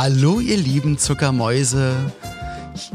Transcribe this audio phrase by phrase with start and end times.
[0.00, 1.92] Hallo, ihr lieben Zuckermäuse.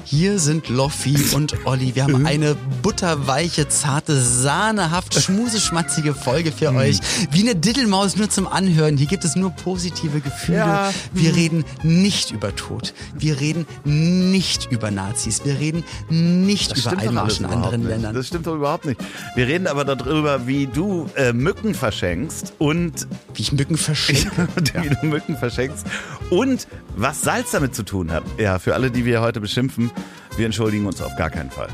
[0.06, 1.96] Hier sind Loffi und Olli.
[1.96, 6.78] Wir haben eine butterweiche, zarte, sahnehaft, schmuseschmatzige Folge für Mhm.
[6.78, 7.00] euch.
[7.32, 8.98] Wie eine Diddelmaus nur zum Anhören.
[8.98, 10.58] Hier gibt es nur positive Gefühle.
[10.60, 10.94] Ja.
[11.14, 12.94] Wir reden nicht über Tod.
[13.18, 15.42] Wir reden nicht über Nazis.
[15.44, 17.90] Wir reden nicht Das über Einmarsch in anderen nicht.
[17.90, 18.14] Ländern.
[18.16, 19.00] Das stimmt doch überhaupt nicht.
[19.36, 24.48] Wir reden aber darüber, wie du äh, Mücken verschenkst und Wie ich Mücken verschenke.
[24.82, 25.86] wie du Mücken verschenkst
[26.30, 28.24] und was Salz damit zu tun hat.
[28.38, 31.70] Ja, für alle, die wir heute beschimpfen, wir entschuldigen uns auf gar keinen Fall.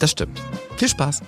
[0.00, 0.40] Das stimmt.
[0.76, 1.22] Viel Spaß.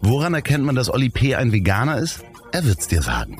[0.00, 1.34] Woran erkennt man, dass Olli P.
[1.34, 2.24] ein Veganer ist?
[2.52, 3.38] Er wird's dir sagen.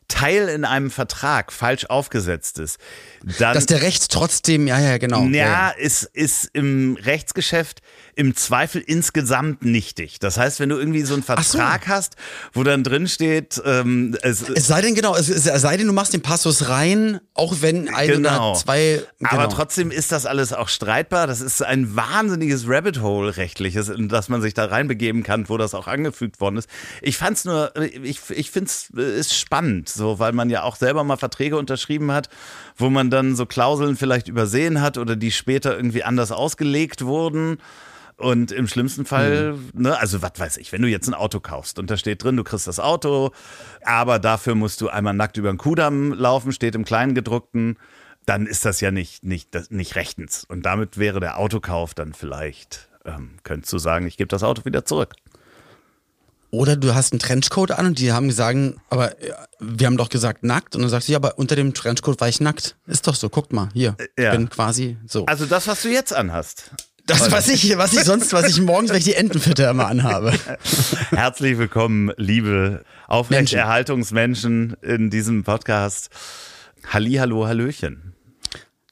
[0.08, 2.78] Teil in einem Vertrag falsch aufgesetzt ist,
[3.38, 3.54] dann.
[3.54, 5.24] Dass der Recht trotzdem, ja, ja, genau.
[5.24, 7.80] ja, ist, ist im Rechtsgeschäft
[8.14, 10.18] im Zweifel insgesamt nichtig.
[10.18, 11.34] Das heißt, wenn du irgendwie so einen so.
[11.34, 12.16] Vertrag hast,
[12.52, 15.92] wo dann drin steht, ähm, es, Es sei denn, genau, es, es sei denn, du
[15.92, 18.50] machst den Passus rein, auch wenn ein Genau.
[18.50, 19.02] oder zwei.
[19.18, 19.30] Genau.
[19.30, 21.26] Aber trotzdem ist das alles auch streitbar.
[21.26, 25.56] Das ist ein wahnsinniges Rabbit Hole rechtliches, in das man sich da reinbegeben kann, wo
[25.56, 26.68] das auch angefügt worden ist.
[27.00, 31.16] Ich fand's nur, ich, ich find's ist spannend, so, weil man ja auch selber mal
[31.16, 32.28] Verträge unterschrieben hat,
[32.76, 37.58] wo man dann so Klauseln vielleicht übersehen hat oder die später irgendwie anders ausgelegt wurden.
[38.16, 41.78] Und im schlimmsten Fall, ne, also was weiß ich, wenn du jetzt ein Auto kaufst
[41.78, 43.32] und da steht drin, du kriegst das Auto,
[43.84, 47.78] aber dafür musst du einmal nackt über den Kudamm laufen, steht im Kleingedruckten,
[48.26, 50.44] dann ist das ja nicht, nicht, das, nicht rechtens.
[50.44, 54.64] Und damit wäre der Autokauf dann vielleicht, ähm, könntest du sagen, ich gebe das Auto
[54.64, 55.14] wieder zurück.
[56.54, 58.58] Oder du hast einen Trenchcoat an und die haben gesagt,
[58.90, 60.76] aber äh, wir haben doch gesagt nackt.
[60.76, 62.76] Und dann sagst du, ja, aber unter dem Trenchcoat war ich nackt.
[62.86, 63.96] Ist doch so, guckt mal, hier.
[64.18, 64.32] ja.
[64.32, 65.24] Ich bin quasi so.
[65.24, 66.72] Also das, was du jetzt anhast.
[67.06, 70.32] Das, was ich, was ich sonst, was ich morgens, wenn ich die Entenfütter immer anhabe.
[71.10, 76.10] Herzlich willkommen, liebe Aufrechterhaltungsmenschen in diesem Podcast.
[76.88, 78.14] Halli, hallo, hallöchen.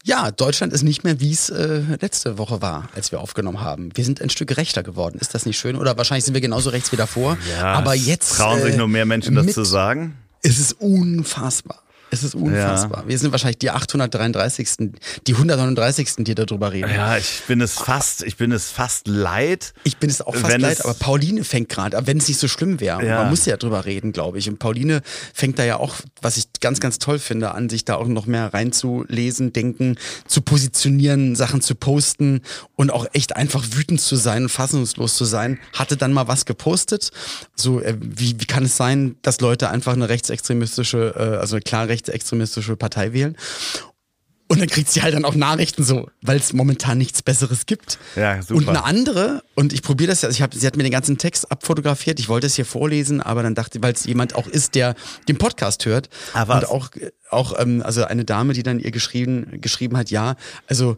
[0.02, 3.90] Ja, Deutschland ist nicht mehr, wie es äh, letzte Woche war, als wir aufgenommen haben.
[3.94, 5.18] Wir sind ein Stück gerechter geworden.
[5.20, 5.76] Ist das nicht schön?
[5.76, 7.38] Oder wahrscheinlich sind wir genauso rechts wie davor.
[7.62, 8.36] aber es jetzt.
[8.36, 10.16] Trauen sich äh, nur mehr Menschen das zu sagen?
[10.42, 11.80] Es ist unfassbar.
[12.10, 13.04] Es ist unfassbar.
[13.06, 14.90] Wir sind wahrscheinlich die 833.
[15.26, 16.16] Die 139.
[16.24, 16.90] die darüber reden.
[16.92, 19.72] Ja, ich bin es fast, ich bin es fast leid.
[19.84, 22.48] Ich bin es auch fast leid, aber Pauline fängt gerade, aber wenn es nicht so
[22.48, 23.18] schlimm wäre, Ja.
[23.22, 24.48] man muss ja drüber reden, glaube ich.
[24.48, 27.94] Und Pauline fängt da ja auch, was ich ganz, ganz toll finde, an sich da
[27.94, 32.40] auch noch mehr reinzulesen, denken, zu positionieren, Sachen zu posten
[32.76, 35.58] und auch echt einfach wütend zu sein und fassungslos zu sein.
[35.74, 37.10] Hatte dann mal was gepostet.
[37.54, 41.62] So, äh, wie, wie kann es sein, dass Leute einfach eine rechtsextremistische, äh, also eine
[41.62, 41.99] klar rechtsextremistische
[42.76, 43.36] Partei wählen?
[44.50, 48.00] Und dann kriegt sie halt dann auch Nachrichten so, weil es momentan nichts Besseres gibt.
[48.16, 48.54] Ja, super.
[48.56, 50.90] Und eine andere, und ich probiere das ja, also ich hab, sie hat mir den
[50.90, 54.48] ganzen Text abfotografiert, ich wollte es hier vorlesen, aber dann dachte, weil es jemand auch
[54.48, 54.96] ist, der
[55.28, 56.08] den Podcast hört.
[56.32, 56.64] Ah, was?
[56.64, 56.90] Und auch,
[57.30, 60.34] auch ähm, also eine Dame, die dann ihr geschrieben, geschrieben hat, ja,
[60.66, 60.96] also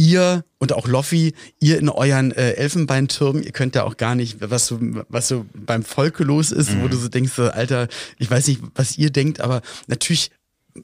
[0.00, 4.38] ihr und auch Loffi, ihr in euren äh, Elfenbeintürmen, ihr könnt ja auch gar nicht,
[4.40, 6.82] was so, was so beim Volke los ist, Mhm.
[6.82, 7.88] wo du so denkst, Alter,
[8.18, 10.30] ich weiß nicht, was ihr denkt, aber natürlich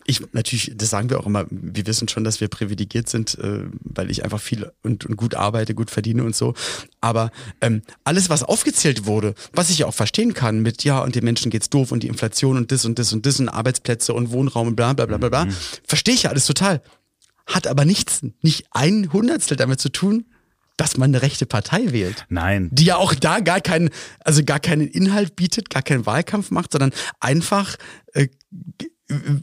[0.04, 3.60] ich natürlich, das sagen wir auch immer, wir wissen schon, dass wir privilegiert sind, äh,
[3.84, 6.54] weil ich einfach viel und, und, gut arbeite, gut verdiene und so.
[7.00, 7.30] Aber
[7.60, 11.24] ähm, alles, was aufgezählt wurde, was ich ja auch verstehen kann, mit ja, und den
[11.24, 14.32] Menschen geht's doof und die Inflation und das und das und das und Arbeitsplätze und
[14.32, 15.54] Wohnraum und bla bla bla bla bla, mhm.
[15.86, 16.82] verstehe ich ja alles total.
[17.46, 20.26] Hat aber nichts, nicht ein Hundertstel damit zu tun,
[20.76, 22.26] dass man eine rechte Partei wählt.
[22.28, 22.68] Nein.
[22.72, 23.90] Die ja auch da gar keinen,
[24.20, 27.76] also gar keinen Inhalt bietet, gar keinen Wahlkampf macht, sondern einfach
[28.12, 28.28] äh,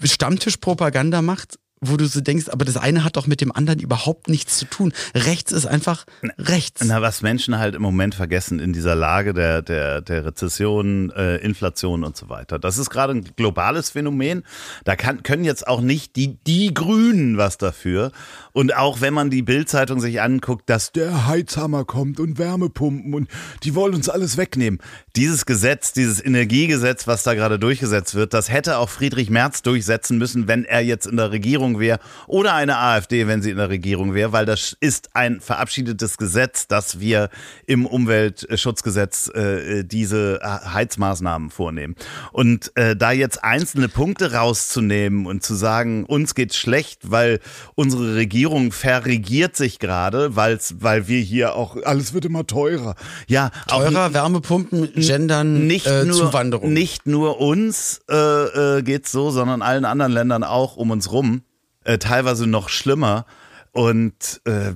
[0.03, 1.57] Stammtischpropaganda macht
[1.89, 4.65] wo du so denkst, aber das eine hat doch mit dem anderen überhaupt nichts zu
[4.65, 4.93] tun.
[5.15, 6.05] Rechts ist einfach
[6.37, 6.83] rechts.
[6.83, 11.37] Na, was Menschen halt im Moment vergessen in dieser Lage der, der, der Rezession, äh,
[11.37, 12.59] Inflation und so weiter.
[12.59, 14.43] Das ist gerade ein globales Phänomen.
[14.83, 18.11] Da kann, können jetzt auch nicht die, die Grünen was dafür.
[18.51, 23.29] Und auch wenn man die Bildzeitung sich anguckt, dass der Heizhammer kommt und Wärmepumpen und
[23.63, 24.79] die wollen uns alles wegnehmen.
[25.15, 30.17] Dieses Gesetz, dieses Energiegesetz, was da gerade durchgesetzt wird, das hätte auch Friedrich Merz durchsetzen
[30.17, 33.57] müssen, wenn er jetzt in der Regierung Regierung wäre oder eine AfD, wenn sie in
[33.57, 37.29] der Regierung wäre, weil das ist ein verabschiedetes Gesetz, dass wir
[37.65, 41.95] im Umweltschutzgesetz äh, diese Heizmaßnahmen vornehmen.
[42.31, 47.39] Und äh, da jetzt einzelne Punkte rauszunehmen und zu sagen, uns geht's schlecht, weil
[47.75, 50.59] unsere Regierung verregiert sich gerade, weil
[51.07, 52.95] wir hier auch, alles wird immer teurer.
[53.27, 56.73] Ja, teurer, Wärmepumpen, Gendern, nicht äh, nur, Zuwanderung.
[56.73, 61.43] Nicht nur uns äh, äh, geht's so, sondern allen anderen Ländern auch um uns rum
[61.83, 63.25] äh, teilweise noch schlimmer.
[63.71, 64.73] Und äh,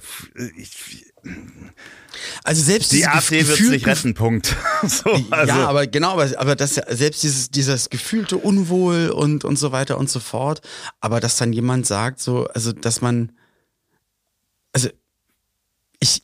[0.58, 1.06] ich,
[2.44, 4.56] also selbst die AfD wird es nicht retten, Punkt.
[4.88, 5.54] so, also.
[5.54, 9.98] Ja, aber genau, aber, aber das selbst dieses, dieses gefühlte Unwohl und, und so weiter
[9.98, 10.62] und so fort,
[11.00, 13.32] aber dass dann jemand sagt, so, also dass man,
[14.74, 14.90] also
[16.00, 16.24] ich,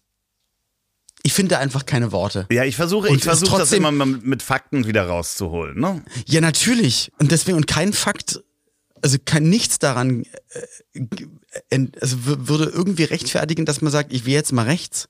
[1.21, 2.47] ich finde einfach keine Worte.
[2.51, 6.03] Ja, ich versuche, ich versuche das immer mit Fakten wieder rauszuholen, ne?
[6.25, 7.11] Ja, natürlich.
[7.19, 8.43] Und deswegen, und kein Fakt
[9.03, 10.23] also kann nichts daran,
[11.69, 15.09] äh, also würde irgendwie rechtfertigen, dass man sagt, ich will jetzt mal rechts.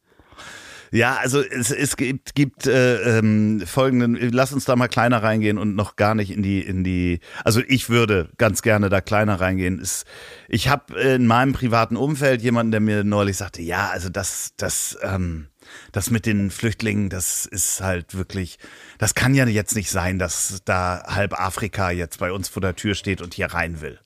[0.92, 5.58] Ja, also es, es gibt, gibt äh, ähm, folgenden, lass uns da mal kleiner reingehen
[5.58, 9.42] und noch gar nicht in die, in die, also ich würde ganz gerne da kleiner
[9.42, 9.80] reingehen.
[9.80, 10.06] Ist,
[10.48, 14.96] ich habe in meinem privaten Umfeld jemanden, der mir neulich sagte, ja, also das, das,
[15.02, 15.48] ähm,
[15.92, 18.58] das mit den Flüchtlingen, das ist halt wirklich,
[18.98, 22.76] das kann ja jetzt nicht sein, dass da halb Afrika jetzt bei uns vor der
[22.76, 24.00] Tür steht und hier rein will.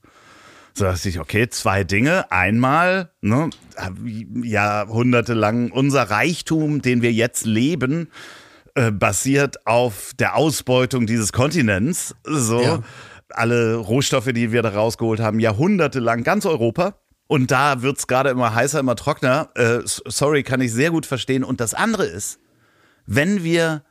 [0.77, 2.31] So dachte ich, okay, zwei Dinge.
[2.31, 3.49] Einmal, ne,
[4.43, 8.09] jahrhundertelang unser Reichtum, den wir jetzt leben,
[8.75, 12.13] äh, basiert auf der Ausbeutung dieses Kontinents.
[12.23, 12.61] So.
[12.61, 12.83] Ja.
[13.29, 16.93] Alle Rohstoffe, die wir da rausgeholt haben, jahrhundertelang ganz Europa.
[17.27, 19.49] Und da wird es gerade immer heißer, immer trockener.
[19.55, 21.43] Äh, sorry, kann ich sehr gut verstehen.
[21.43, 22.39] Und das andere ist,
[23.05, 23.83] wenn wir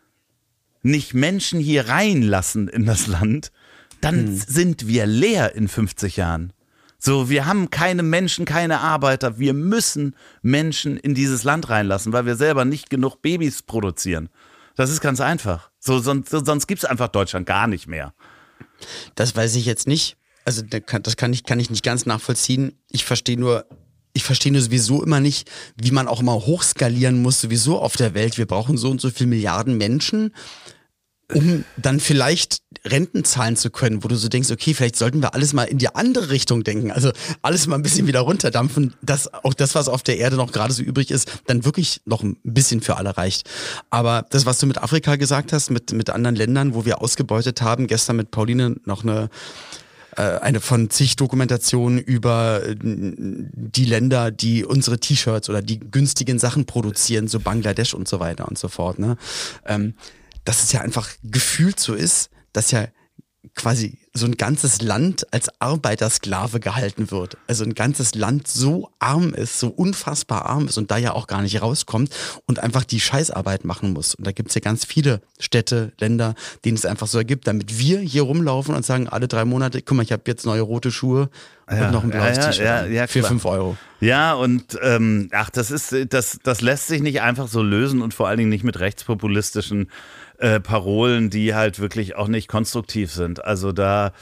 [0.82, 3.52] nicht Menschen hier reinlassen in das Land,
[4.00, 4.36] dann hm.
[4.36, 6.52] sind wir leer in 50 Jahren.
[6.98, 9.38] So, wir haben keine Menschen, keine Arbeiter.
[9.38, 14.30] Wir müssen Menschen in dieses Land reinlassen, weil wir selber nicht genug Babys produzieren.
[14.76, 15.70] Das ist ganz einfach.
[15.78, 18.14] So, sonst, sonst gibt es einfach Deutschland gar nicht mehr.
[19.14, 22.72] Das weiß ich jetzt nicht also das kann ich, kann ich nicht ganz nachvollziehen.
[22.90, 23.66] Ich verstehe nur,
[24.12, 28.14] ich verstehe nur sowieso immer nicht, wie man auch immer hochskalieren muss, sowieso auf der
[28.14, 28.38] Welt.
[28.38, 30.32] Wir brauchen so und so viele Milliarden Menschen,
[31.34, 35.34] um dann vielleicht Renten zahlen zu können, wo du so denkst, okay, vielleicht sollten wir
[35.34, 36.92] alles mal in die andere Richtung denken.
[36.92, 37.10] Also
[37.42, 40.72] alles mal ein bisschen wieder runterdampfen, dass auch das, was auf der Erde noch gerade
[40.72, 43.50] so übrig ist, dann wirklich noch ein bisschen für alle reicht.
[43.90, 47.62] Aber das, was du mit Afrika gesagt hast, mit, mit anderen Ländern, wo wir ausgebeutet
[47.62, 49.28] haben, gestern mit Pauline noch eine
[50.22, 56.66] eine von zig Dokumentationen über äh, die Länder, die unsere T-Shirts oder die günstigen Sachen
[56.66, 58.98] produzieren, so Bangladesch und so weiter und so fort.
[58.98, 59.16] Ne?
[59.66, 59.94] Ähm,
[60.44, 62.88] dass es ja einfach gefühlt so ist, dass ja
[63.54, 67.36] quasi so ein ganzes Land als Arbeitersklave gehalten wird.
[67.46, 71.26] Also ein ganzes Land so arm ist, so unfassbar arm ist und da ja auch
[71.26, 72.10] gar nicht rauskommt
[72.46, 74.14] und einfach die Scheißarbeit machen muss.
[74.14, 77.78] Und da gibt es ja ganz viele Städte, Länder, denen es einfach so ergibt, damit
[77.78, 80.90] wir hier rumlaufen und sagen, alle drei Monate, guck mal, ich habe jetzt neue rote
[80.90, 81.28] Schuhe
[81.70, 83.76] ja, und noch ein blaues ja, T-Shirt ja, ja, für fünf Euro.
[84.00, 88.14] Ja, und ähm, ach, das ist, das, das lässt sich nicht einfach so lösen und
[88.14, 89.90] vor allen Dingen nicht mit rechtspopulistischen
[90.38, 93.44] äh, Parolen, die halt wirklich auch nicht konstruktiv sind.
[93.44, 94.12] Also da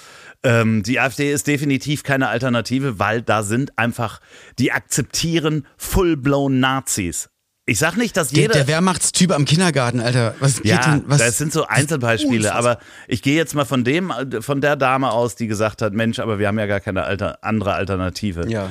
[0.45, 4.21] ähm, die AfD ist definitiv keine Alternative, weil da sind einfach,
[4.59, 7.31] die akzeptieren full-blown Nazis.
[7.67, 8.53] Ich sag nicht, dass Der, jeder.
[8.53, 10.35] der Wehrmachtstyp am Kindergarten, Alter.
[10.39, 11.05] Was geht ja, denn?
[11.07, 11.17] Was?
[11.17, 12.79] das sind so Einzelbeispiele, aber
[13.09, 16.39] ich gehe jetzt mal von dem, von der Dame aus, die gesagt hat, Mensch, aber
[16.39, 18.47] wir haben ja gar keine alter, andere Alternative.
[18.51, 18.69] Ja.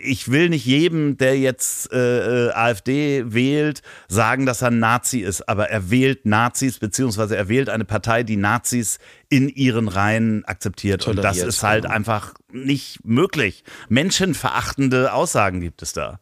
[0.00, 5.18] Ich will nicht jedem, der jetzt äh, äh, AfD wählt, sagen, dass er ein Nazi
[5.18, 10.44] ist, aber er wählt Nazis, beziehungsweise er wählt eine Partei, die Nazis in ihren Reihen
[10.44, 11.04] akzeptiert.
[11.08, 11.94] Und das Toleriert, ist halt genau.
[11.96, 13.64] einfach nicht möglich.
[13.88, 16.20] Menschenverachtende Aussagen gibt es da.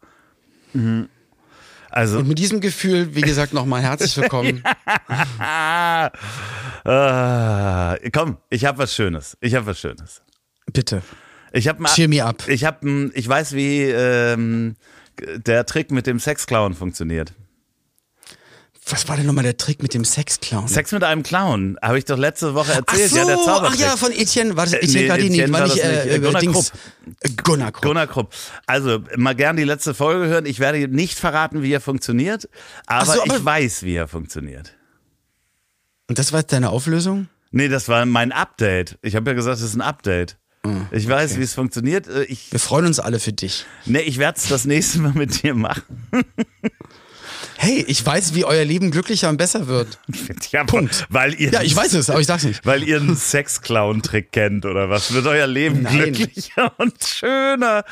[1.91, 4.63] Also, Und mit diesem Gefühl, wie gesagt, nochmal herzlich willkommen.
[6.85, 9.37] Ah, komm, ich habe was Schönes.
[9.41, 10.21] Ich habe was Schönes.
[10.71, 11.01] Bitte.
[11.51, 12.47] Ich habe Cheer me up.
[12.47, 14.75] Ich habe, ich weiß, wie ähm,
[15.35, 17.33] der Trick mit dem Sexclown funktioniert.
[18.91, 20.67] Was war denn nochmal der Trick mit dem Sexclown?
[20.67, 22.85] Sex mit einem Clown, habe ich doch letzte Woche erzählt.
[22.87, 23.79] Ach so, ja, der ach Zaubertrick.
[23.79, 26.05] ja, von Etienne, war das Äh, Etienne nee, Gardini, Etienne war war nicht, das äh,
[26.07, 26.23] nicht.
[26.23, 26.71] Gunnar Dings.
[27.21, 27.83] Äh, Gunnar Krupp.
[27.83, 28.33] Gunnar Krupp.
[28.65, 30.45] Also, mal gern die letzte Folge hören.
[30.45, 32.49] Ich werde nicht verraten, wie er funktioniert,
[32.87, 34.75] aber, so, aber- ich weiß, wie er funktioniert.
[36.07, 37.27] Und das war jetzt deine Auflösung?
[37.51, 38.97] Nee, das war mein Update.
[39.03, 40.37] Ich habe ja gesagt, es ist ein Update.
[40.63, 42.07] Ah, Ich weiß, wie es funktioniert.
[42.07, 43.65] Äh, Ich, Wir freuen uns alle für dich.
[43.85, 45.83] nee, ich werde es das nächste Mal mit dir machen.
[47.61, 49.99] Hey, ich weiß, wie euer Leben glücklicher und besser wird.
[50.51, 51.05] Ja, Punkt.
[51.09, 52.65] Weil ihr, Ja, ich weiß es, aber ich sag's nicht.
[52.65, 55.13] Weil ihr einen Sexclown-Trick kennt oder was?
[55.13, 56.13] Wird euer Leben Nein.
[56.13, 57.83] glücklicher und schöner?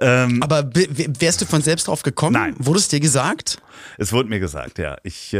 [0.00, 2.34] Ähm, Aber wärst du von selbst drauf gekommen?
[2.34, 2.54] Nein.
[2.58, 3.58] Wurde es dir gesagt?
[3.96, 4.98] es wurde mir gesagt, ja.
[5.02, 5.38] Ich äh,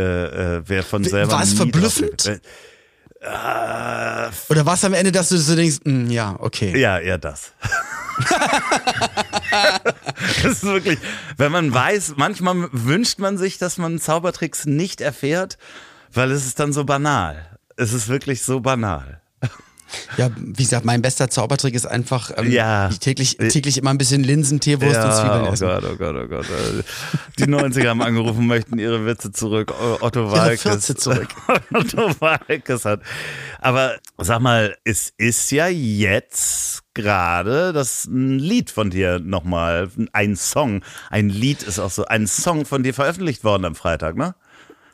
[0.56, 1.32] äh, wäre von selber.
[1.32, 2.26] war es verblüffend?
[2.26, 4.32] drauf gekommen.
[4.48, 6.72] Oder war es am Ende, dass du so denkst, hm, ja, okay.
[6.72, 7.52] Äh, ja, eher das.
[10.42, 10.98] das ist wirklich,
[11.37, 15.58] wenn man weiß, manchmal wünscht man sich, dass man Zaubertricks nicht erfährt,
[16.12, 17.58] weil es ist dann so banal.
[17.76, 19.20] Es ist wirklich so banal.
[20.16, 22.88] Ja, wie gesagt, mein bester Zaubertrick ist einfach ähm, Ja.
[23.00, 25.66] täglich, täglich immer ein bisschen Linsen, Teewurst und Zwiebeln oh essen.
[25.68, 26.47] Gott, oh Gott, oh Gott.
[26.47, 26.83] Äh,
[27.38, 29.73] Die 90er haben angerufen, möchten ihre Witze zurück.
[30.00, 30.62] Otto Ihre Walkes.
[30.62, 31.28] 14 zurück.
[31.73, 33.00] Otto Walkes hat.
[33.61, 40.37] Aber sag mal, es ist ja jetzt gerade das ein Lied von dir nochmal, ein
[40.37, 40.83] Song.
[41.11, 44.35] Ein Lied ist auch so, ein Song von dir veröffentlicht worden am Freitag, ne?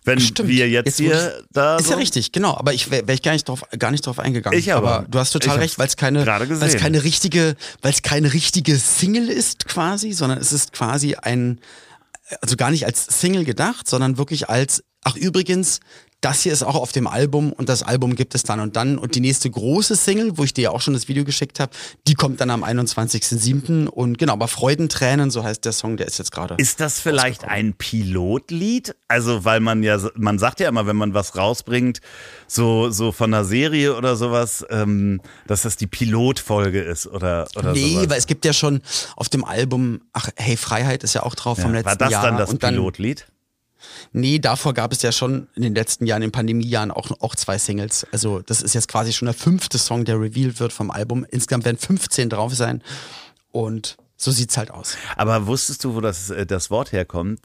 [0.04, 0.50] Wenn Stimmt.
[0.50, 2.56] wir jetzt, Jetzt, hier da Ist so ja richtig, genau.
[2.56, 4.58] Aber ich wäre wär ich gar nicht drauf, gar nicht drauf eingegangen.
[4.58, 5.06] Ich aber.
[5.08, 9.28] du hast total recht, weil es keine, weil's keine richtige, weil es keine richtige Single
[9.28, 11.58] ist quasi, sondern es ist quasi ein,
[12.42, 15.80] also gar nicht als Single gedacht, sondern wirklich als, ach übrigens,
[16.24, 18.98] das hier ist auch auf dem Album und das Album gibt es dann und dann.
[18.98, 21.72] Und die nächste große Single, wo ich dir ja auch schon das Video geschickt habe,
[22.06, 23.86] die kommt dann am 21.07.
[23.86, 26.54] Und genau, aber Freudentränen, so heißt der Song, der ist jetzt gerade.
[26.58, 28.94] Ist das vielleicht ein Pilotlied?
[29.08, 32.00] Also, weil man ja, man sagt ja immer, wenn man was rausbringt,
[32.46, 37.72] so, so von einer Serie oder sowas, ähm, dass das die Pilotfolge ist oder, oder
[37.72, 38.10] Nee, sowas.
[38.10, 38.80] weil es gibt ja schon
[39.16, 42.10] auf dem Album, ach, Hey Freiheit ist ja auch drauf vom Ja, letzten War das
[42.10, 42.22] Jahr.
[42.24, 43.26] dann das Pilotlied?
[44.12, 47.34] Nee, davor gab es ja schon in den letzten Jahren, in den Pandemiejahren auch, auch
[47.34, 48.06] zwei Singles.
[48.12, 51.26] Also das ist jetzt quasi schon der fünfte Song, der revealed wird vom Album.
[51.30, 52.82] Insgesamt werden 15 drauf sein.
[53.50, 54.96] Und so sieht's halt aus.
[55.16, 57.40] Aber wusstest du, wo das, äh, das Wort herkommt?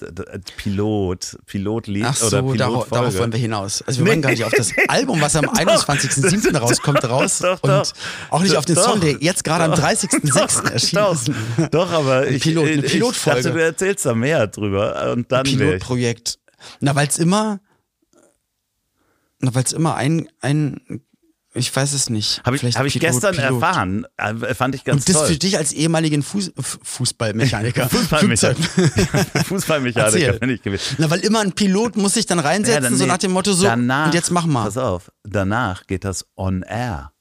[0.58, 2.90] Pilot, Pilotlied Ach so, oder darauf, Pilotfolge?
[2.96, 3.82] darauf wollen wir hinaus.
[3.82, 4.10] Also wir Nee.
[4.12, 6.56] wollen gar nicht auf das Album, was am 21.07.
[6.58, 7.40] rauskommt, raus.
[7.40, 7.92] Doch, und doch.
[8.30, 8.84] auch nicht auf den Doch.
[8.86, 10.34] Song, der jetzt gerade am 30.06.
[10.34, 11.32] Doch, erschienen doch, ist.
[11.74, 13.42] doch, aber Ein ich, Pilot- eine ich Pilotfolge.
[13.44, 15.58] dachte, du erzählst da mehr drüber und dann ich.
[15.58, 16.40] Pilotprojekt.
[16.80, 17.60] Na, weil es immer,
[19.40, 21.02] na, immer ein, ein,
[21.60, 22.42] ich weiß es nicht.
[22.46, 23.62] Habe ich, hab ich gestern Pilot.
[23.62, 24.08] erfahren.
[24.18, 25.28] Äh, Fand ich ganz Und das toll.
[25.34, 26.52] für dich als ehemaligen Fuß,
[26.84, 27.90] Fußballmechaniker.
[27.90, 28.64] Fußballmechaniker.
[29.46, 30.96] Fußballmechaniker bin ich gewesen.
[30.98, 33.64] Na, weil immer ein Pilot muss sich dann reinsetzen, dann- so nach dem Motto so,
[33.66, 34.66] danach, und jetzt mach mal.
[34.66, 37.12] Pass auf, danach geht das on air.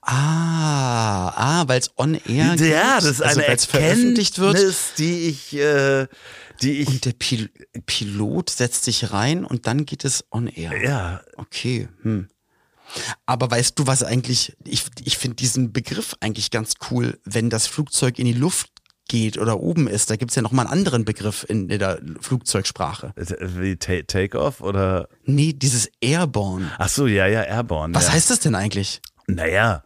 [0.00, 2.70] Ah, ah, weil es on air geht.
[2.70, 4.54] Ja, das ist also, eine weil's veröffentlicht wird.
[4.54, 6.06] Erkenntnis, die ich, äh,
[6.62, 7.50] die ich, Und der Pil
[7.86, 10.72] Pilot setzt sich rein und dann geht es on air.
[10.82, 12.28] ja, Okay, hm.
[13.26, 17.66] Aber weißt du, was eigentlich, ich, ich finde diesen Begriff eigentlich ganz cool, wenn das
[17.66, 18.70] Flugzeug in die Luft
[19.08, 20.08] geht oder oben ist.
[20.10, 23.12] Da gibt's ja nochmal einen anderen Begriff in, in der Flugzeugsprache.
[23.16, 26.70] wie Ta- Take-Off oder, Nee, dieses Airborne.
[26.78, 27.94] ach so, ja, ja, Airborne.
[27.94, 28.12] Was ja.
[28.12, 29.00] heißt das denn eigentlich?
[29.26, 29.82] Naja,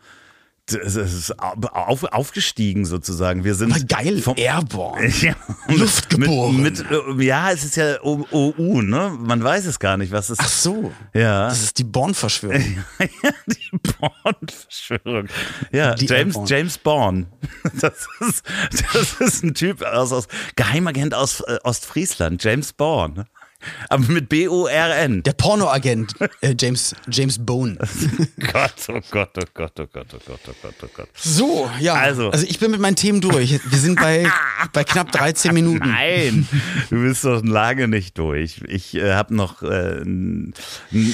[0.72, 3.44] es ist auf, aufgestiegen sozusagen.
[3.44, 5.08] Wir sind Aber geil, vom, Airborne.
[5.20, 5.34] Ja,
[5.68, 6.62] Luftgeboren.
[6.62, 9.16] Mit, mit, ja, es ist ja OU, ne?
[9.18, 10.92] Man weiß es gar nicht, was es Ach so.
[11.12, 11.48] Ja.
[11.48, 12.84] Das ist die Born-Verschwörung.
[13.46, 15.28] die Born-Verschwörung.
[15.72, 16.48] Ja, Die James, Airborne.
[16.48, 17.26] James Born.
[17.80, 18.44] Das ist,
[18.92, 23.24] das ist ein Typ aus, aus Geheimagent aus äh, Ostfriesland, James Born.
[23.88, 25.22] Aber mit B-O-R-N.
[25.22, 27.76] Der Pornoagent äh, James, James Bone.
[28.52, 31.08] Gott, oh Gott, oh Gott, oh Gott, oh Gott, oh Gott, oh Gott.
[31.14, 31.94] So, ja.
[31.94, 32.30] Also.
[32.30, 33.60] also ich bin mit meinen Themen durch.
[33.64, 34.26] Wir sind bei,
[34.72, 35.88] bei knapp 13 Minuten.
[35.88, 36.48] Nein,
[36.90, 38.62] du bist doch lange nicht durch.
[38.68, 40.02] Ich äh, habe noch äh,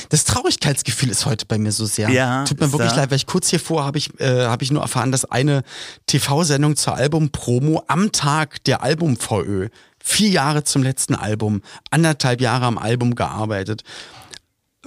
[0.09, 2.11] Das Traurigkeitsgefühl ist heute bei mir so sehr.
[2.11, 2.97] Ja, Tut mir wirklich da.
[2.97, 5.63] leid, weil ich kurz hier vor habe ich, äh, hab ich nur erfahren, dass eine
[6.07, 9.69] TV-Sendung zur Album-Promo am Tag der Album-VÖ,
[10.07, 13.83] vier Jahre zum letzten Album, anderthalb Jahre am Album gearbeitet,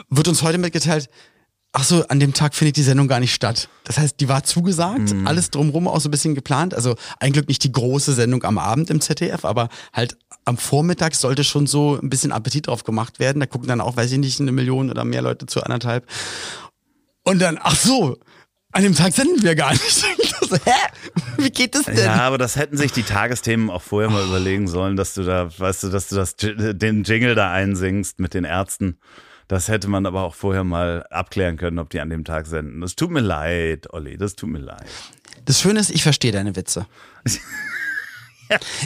[0.09, 1.09] wird uns heute mitgeteilt,
[1.73, 3.67] ach so, an dem Tag findet die Sendung gar nicht statt.
[3.83, 5.27] Das heißt, die war zugesagt, Mhm.
[5.27, 6.73] alles drumherum auch so ein bisschen geplant.
[6.73, 11.13] Also ein Glück nicht die große Sendung am Abend im ZDF, aber halt am Vormittag
[11.15, 13.41] sollte schon so ein bisschen Appetit drauf gemacht werden.
[13.41, 16.07] Da gucken dann auch, weiß ich nicht, eine Million oder mehr Leute zu anderthalb.
[17.23, 18.17] Und dann, ach so,
[18.71, 20.05] an dem Tag senden wir gar nicht.
[20.17, 20.71] Ich so, Hä?
[21.38, 21.97] Wie geht das denn?
[21.97, 25.49] Ja, aber das hätten sich die Tagesthemen auch vorher mal überlegen sollen, dass du da,
[25.57, 28.97] weißt du, dass du das, den Jingle da einsingst mit den Ärzten.
[29.47, 32.81] Das hätte man aber auch vorher mal abklären können, ob die an dem Tag senden.
[32.81, 34.85] Das tut mir leid, Olli, das tut mir leid.
[35.45, 36.85] Das Schöne ist, ich verstehe deine Witze.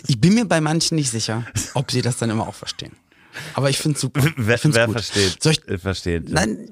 [0.07, 2.91] Ich bin mir bei manchen nicht sicher, ob sie das dann immer auch verstehen.
[3.53, 4.21] Aber ich finde es super.
[4.35, 4.95] Wer, ich find's wer gut.
[4.95, 5.41] versteht?
[5.41, 6.29] Soll ich, äh, versteht.
[6.29, 6.67] nein,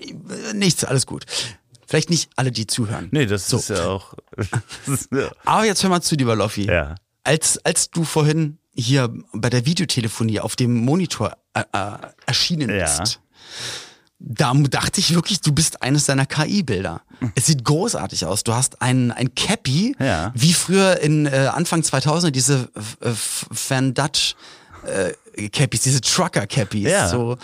[0.53, 1.25] nichts, alles gut.
[1.91, 3.10] Vielleicht nicht alle, die zuhören.
[3.12, 3.57] Nee, das So.
[3.57, 4.13] ist ja auch.
[4.38, 4.48] Das
[4.88, 5.29] ist, ja.
[5.43, 6.65] Aber jetzt hör mal zu, lieber Loffi.
[6.67, 6.95] ja.
[7.25, 12.86] Als, als du vorhin hier bei der Videotelefonie auf dem Monitor äh, äh, erschienen Ja.
[12.98, 13.19] bist,
[14.19, 17.01] da dachte ich wirklich, du bist eines deiner KI-Bilder.
[17.36, 18.43] Es sieht großartig aus.
[18.45, 20.31] Du hast ein, ein Cappy, Ja.
[20.33, 22.69] wie früher in äh, Anfang 2000 diese
[23.01, 23.10] äh,
[23.67, 24.36] Van Dutch
[24.88, 26.89] äh, Cappies, diese Trucker Cappies.
[26.89, 27.10] Ja.
[27.10, 27.38] So,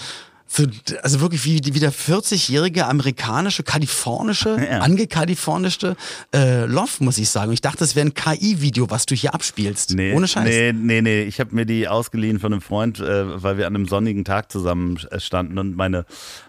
[0.48, 0.64] so,
[1.04, 4.80] also wirklich wie, wie der 40-jährige amerikanische, kalifornische, Ja.
[4.80, 5.96] angekalifornischte
[6.34, 7.50] äh, Love, muss ich sagen.
[7.50, 9.94] Und ich dachte, das wäre ein KI-Video, was du hier abspielst.
[9.96, 10.46] Nee, Ohne Scheiß.
[10.46, 11.24] Nee, nee, nee.
[11.24, 14.52] Ich habe mir die ausgeliehen von einem Freund, äh, weil wir an einem sonnigen Tag
[14.52, 16.06] zusammen äh, standen und meine,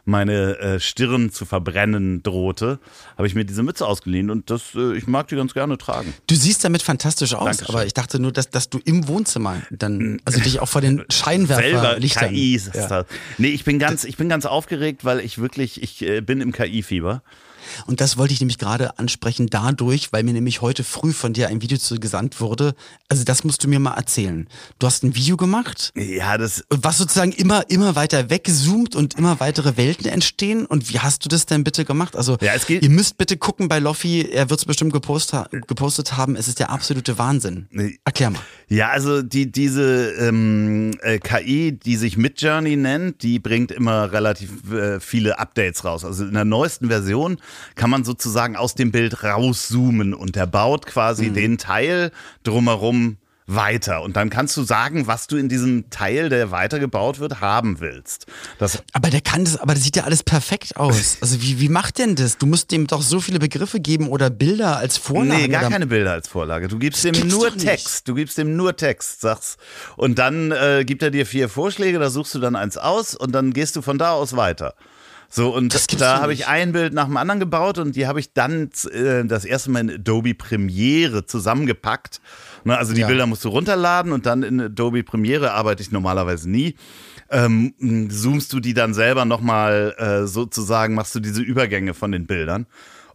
[0.08, 2.80] meine äh, Stirn zu verbrennen drohte.
[3.16, 6.14] Habe ich mir diese Mütze ausgeliehen und das, äh, ich mag die ganz gerne tragen.
[6.26, 7.74] Du siehst damit fantastisch aus, Dankeschön.
[7.74, 11.04] aber ich dachte nur, dass, dass du im Wohnzimmer dann, also dich auch vor den
[11.12, 12.30] Scheinwerferlichtern.
[12.30, 12.88] KI ist ja.
[12.88, 13.06] das.
[13.36, 16.52] Nee, ich bin ganz, ich bin ganz aufgeregt, weil ich wirklich, ich äh, bin im
[16.52, 17.22] KI-Fieber.
[17.87, 21.48] Und das wollte ich nämlich gerade ansprechen dadurch, weil mir nämlich heute früh von dir
[21.48, 22.75] ein Video zu gesandt wurde.
[23.08, 24.48] Also das musst du mir mal erzählen.
[24.78, 29.40] Du hast ein Video gemacht, Ja, das, was sozusagen immer, immer weiter wegzoomt und immer
[29.40, 30.66] weitere Welten entstehen.
[30.66, 32.16] Und wie hast du das denn bitte gemacht?
[32.16, 35.32] Also Ja, es geht- ihr müsst bitte gucken bei Loffi, er wird es bestimmt gepost
[35.32, 36.37] ha gepostet haben.
[36.37, 37.68] Es ist der absolute Wahnsinn.
[38.04, 38.40] Erklär mal.
[38.68, 44.70] Ja, also die, diese ähm, äh, KI, die sich Midjourney nennt, die bringt immer relativ
[44.72, 46.04] äh, viele Updates raus.
[46.04, 47.38] Also in der neuesten Version
[47.75, 52.11] kann man sozusagen aus dem Bild rauszoomen und der baut quasi den Teil
[52.44, 53.18] drumherum
[53.51, 54.03] weiter.
[54.03, 58.27] Und dann kannst du sagen, was du in diesem Teil, der weitergebaut wird, haben willst.
[58.59, 61.16] Das Aber der kann das, aber das sieht ja alles perfekt aus.
[61.23, 62.37] Also wie, wie macht denn das?
[62.37, 65.40] Du musst dem doch so viele Begriffe geben oder Bilder als Vorlage.
[65.42, 66.68] Nee, gar oder- keine Bilder als Vorlage.
[66.68, 67.57] Du gibst ihm gibt's nur.
[67.57, 68.07] Text.
[68.07, 69.59] Du gibst ihm nur Text, sagst.
[69.97, 73.33] Und dann äh, gibt er dir vier Vorschläge, da suchst du dann eins aus und
[73.33, 74.75] dann gehst du von da aus weiter.
[75.30, 78.32] So, und da habe ich ein Bild nach dem anderen gebaut und die habe ich
[78.32, 82.20] dann äh, das erste Mal in Adobe Premiere zusammengepackt.
[82.64, 83.08] Ne, also die Ja.
[83.08, 86.76] Bilder musst du runterladen und dann in Adobe Premiere arbeite ich normalerweise nie.
[87.30, 87.74] Ähm,
[88.10, 92.66] zoomst du die dann selber nochmal äh, sozusagen, machst du diese Übergänge von den Bildern.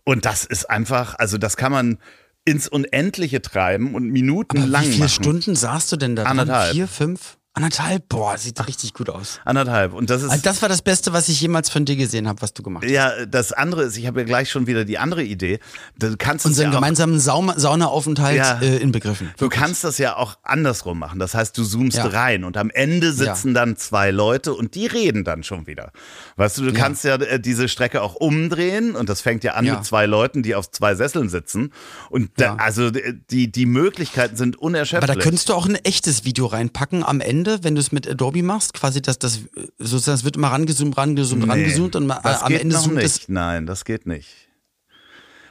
[0.04, 1.97] Und das ist einfach, also das kann man
[2.45, 5.10] ins Unendliche treiben und minutenlang Wie viele machen.
[5.10, 6.39] Stunden saßt du denn da dran?
[6.39, 6.73] Anderthalb.
[6.73, 7.38] Vier, fünf?
[7.56, 8.10] Anderthalb?
[8.10, 9.39] Boah, sieht richtig gut aus.
[9.46, 9.94] Anderthalb.
[9.94, 12.42] Und das ist Also das war das Beste, was ich jemals von dir gesehen habe,
[12.42, 12.92] was du gemacht hast.
[12.92, 15.60] ja das andere ist, ich habe ja gleich schon wieder die andere Idee.
[16.00, 18.60] Du kannst Unseren ja auch, gemeinsamen Sauna Saunaaufenthalt Ja.
[18.60, 19.32] äh, inbegriffen.
[19.38, 21.20] Du kannst das ja auch andersrum machen.
[21.20, 22.08] Das heißt, du zoomst Ja.
[22.08, 25.92] rein und am Ende sitzen dann zwei Leute und die reden dann schon wieder.
[26.38, 29.66] Weißt du, du kannst ja äh, diese Strecke auch umdrehen und das fängt ja an
[29.66, 29.76] Ja.
[29.76, 31.72] mit zwei Leuten, die auf zwei Sesseln sitzen.
[32.10, 32.56] Und da, Ja.
[32.56, 35.16] also die, die Möglichkeiten sind Aber unerschöpflich.
[35.18, 38.44] da könntest du auch ein echtes Video reinpacken am Ende, wenn du es mit Adobe
[38.44, 39.42] machst, quasi das, das
[39.78, 43.30] sozusagen, es wird immer rangezoomt, rangezoomt, rangezoomt und das am geht Ende noch zoomt nicht.
[43.30, 44.30] Nein, das geht nicht.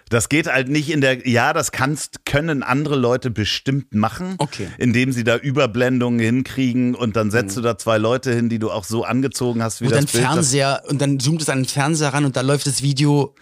[0.08, 4.66] Das geht halt nicht in der, ja, das kannst, können andere Leute bestimmt machen, Okay.
[4.66, 4.72] Mhm.
[4.76, 8.70] indem sie da Überblendungen hinkriegen und dann setzt du da zwei Leute hin, die du
[8.70, 10.24] auch so angezogen hast, wie Und das dann Bild.
[10.24, 13.34] Fernseher und dann zoomt es an den Fernseher ran und da läuft das Video,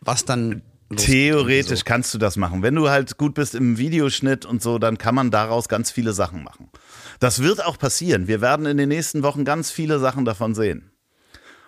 [0.00, 0.60] was dann.
[0.96, 2.62] Theoretisch kannst du das machen.
[2.62, 6.14] Wenn du halt gut bist im Videoschnitt und so, dann kann man daraus ganz viele
[6.14, 6.70] Sachen machen.
[7.20, 8.28] Das wird auch passieren.
[8.28, 10.90] Wir werden in den nächsten Wochen ganz viele Sachen davon sehen.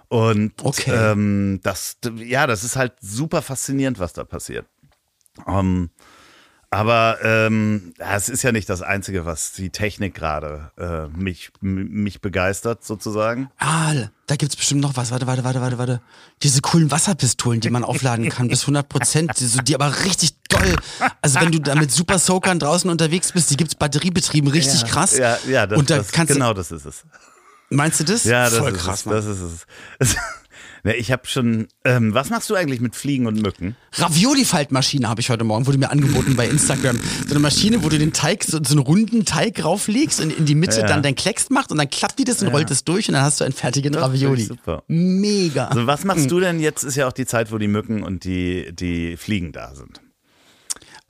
[0.09, 0.91] Und Okay.
[0.93, 4.67] ähm, das, ja, das ist halt super faszinierend, was da passiert.
[5.47, 5.91] Ähm,
[6.73, 12.21] Aber ähm, es ist ja nicht das Einzige, was die Technik gerade äh, mich, mich
[12.21, 13.51] begeistert, sozusagen.
[13.59, 13.93] Ah,
[14.27, 15.11] da gibt's bestimmt noch was.
[15.11, 16.01] Warte, warte, warte, warte, warte.
[16.45, 20.40] Diese coolen Wasserpistolen, die man aufladen kann, bis 100 Prozent, die, so- die aber richtig
[20.63, 20.77] doll.
[21.23, 25.17] Also wenn du da mit Super Soakern draußen unterwegs bist, die gibt's batteriebetrieben, richtig krass.
[25.19, 27.05] Ja, ja, das, Und da das, kannst genau das ist es.
[27.71, 28.25] meinst du das?
[28.25, 29.07] Ja, das Voll ist krass, es.
[29.07, 29.15] Mann.
[29.17, 29.41] Das ist
[29.99, 30.15] es.
[30.85, 31.69] Ja, ich habe schon.
[31.85, 33.77] Ähm, was machst du eigentlich mit Fliegen und Mücken?
[33.95, 36.99] Ravioli-Faltmaschine habe ich heute Morgen, wurde mir angeboten bei Instagram.
[37.27, 40.47] So eine Maschine, wo du den Teig, so, so einen runden Teig rauflegst und in
[40.47, 40.87] die Mitte Ja.
[40.87, 43.25] dann dein Klecks macht und dann klappt die das und rollt es durch und dann
[43.25, 44.43] hast du einen fertigen Das Ravioli.
[44.45, 44.83] super.
[44.89, 45.67] Mega.
[45.69, 46.83] Also was machst du denn jetzt?
[46.85, 50.01] Ist ja auch die Zeit, wo die Mücken und die, die Fliegen da sind.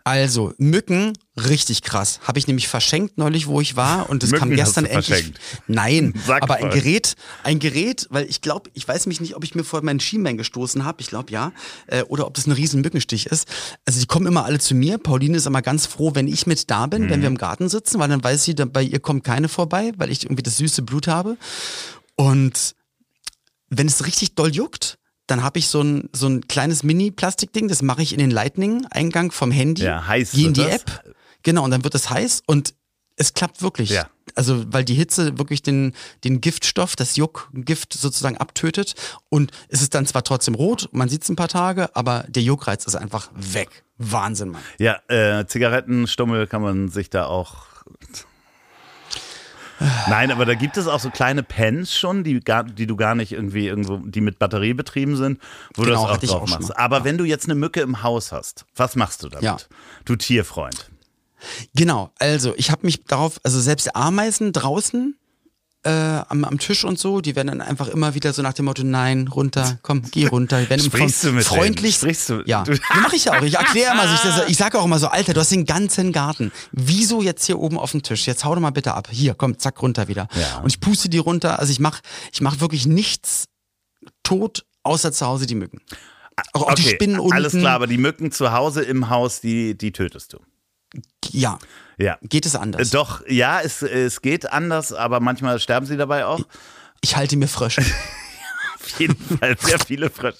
[0.05, 2.21] Also, Mücken, richtig krass.
[2.25, 5.07] Habe ich nämlich verschenkt neulich, wo ich war und es kam gestern endlich.
[5.07, 5.41] verschenkt?
[5.67, 6.71] Nein, Sag aber ein mal.
[6.73, 10.01] Gerät, ein Gerät, weil ich glaube, ich weiß mich nicht, ob ich mir vor meinen
[10.01, 11.53] Schienbein gestoßen habe, ich glaube ja,
[11.87, 13.47] äh, oder ob das ein riesen Mückenstich ist.
[13.85, 14.99] Also die kommen immer alle zu mir.
[14.99, 17.11] Pauline ist immer ganz froh, wenn ich mit da bin, Mhm.
[17.11, 19.93] wenn wir im Garten sitzen, weil dann weiß sie, dann, bei ihr kommt keine vorbei,
[19.97, 21.37] weil ich irgendwie das süße Blut habe.
[22.17, 22.75] Und
[23.69, 24.99] wenn es richtig doll juckt,
[25.31, 29.33] dann habe ich so ein, so ein kleines Mini-Plastikding, das mache ich in den Lightning-Eingang
[29.33, 29.85] vom Handy.
[29.85, 30.83] Ja, heiß Geh in die das.
[30.83, 31.15] App.
[31.43, 32.75] Genau, und dann wird es heiß und
[33.17, 33.91] es klappt wirklich.
[33.91, 34.09] Ja.
[34.35, 38.95] Also, weil die Hitze wirklich den, den Giftstoff, das Juckgift sozusagen abtötet.
[39.29, 42.43] Und es ist dann zwar trotzdem rot, man sieht es ein paar Tage, aber der
[42.43, 43.85] Juckreiz ist einfach weg.
[43.99, 44.63] Wahnsinn, Mann.
[44.79, 47.70] Ja, äh, Zigarettenstummel kann man sich da auch.
[50.09, 53.15] Nein, aber da gibt es auch so kleine Pens schon, die, gar, die du gar
[53.15, 55.39] nicht irgendwie irgendwo, die mit Batterie betrieben sind,
[55.75, 56.77] wo Genau, du das auch drauf auch machst.
[56.77, 59.43] Aber wenn du jetzt eine Mücke im Haus hast, was machst du damit?
[59.43, 59.57] Ja.
[60.05, 60.91] Du Tierfreund.
[61.75, 65.17] Genau, also ich habe mich darauf, also selbst Ameisen draußen
[65.83, 68.67] äh, am, am Tisch und so, die werden dann einfach immer wieder so nach dem
[68.67, 70.61] Motto, nein, runter, komm, geh runter.
[70.61, 71.57] Die werden Sprichst du mit denen?
[71.59, 71.95] freundlich.
[71.95, 73.43] Sprichst du- Ja, das mache ich ja auch.
[73.43, 76.53] Ich erkläre immer, ich, ich sage auch immer so, Alter, du hast den ganzen Garten.
[76.73, 78.27] Wieso jetzt hier oben auf dem Tisch?
[78.27, 79.09] Jetzt hau doch mal bitte ab.
[79.11, 80.29] Hier, komm, zack, runter wieder.
[80.35, 80.59] Ja.
[80.61, 81.59] Und ich puste die runter.
[81.59, 83.47] Also ich mache ich mach wirklich nichts
[84.23, 85.81] tot, außer zu Hause die Mücken.
[86.53, 87.35] Auch, auch die Spinnen unten.
[87.35, 90.39] alles klar, aber die Mücken zu Hause im Haus, die, die tötest du.
[91.31, 91.59] Ja,
[91.99, 92.19] Ja.
[92.23, 92.91] geht es Äh, anders.
[92.91, 96.41] Doch, ja, es, es geht anders, aber manchmal sterben sie dabei auch.
[97.01, 97.83] Ich halte mir Frösche.
[98.75, 100.39] Auf jeden Fall sehr viele Frösche.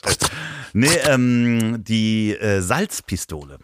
[0.73, 3.59] Nee, ähm, die äh, Salzpistole.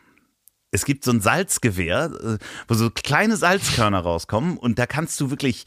[0.71, 5.31] Es gibt so ein Salzgewehr, äh, wo so kleine Salzkörner rauskommen und da kannst du
[5.31, 5.65] wirklich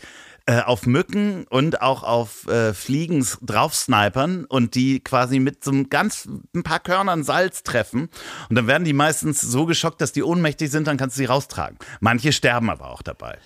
[0.49, 5.63] äh, auf Mücken und auch auf äh, Fliegen s- drauf snipern und die quasi mit
[5.63, 8.09] so einem ganz ein paar Körnern Salz treffen
[8.49, 11.25] und dann werden die meistens so geschockt, dass die ohnmächtig sind, dann kannst du sie
[11.25, 11.77] raustragen.
[11.99, 13.37] Manche sterben aber auch dabei.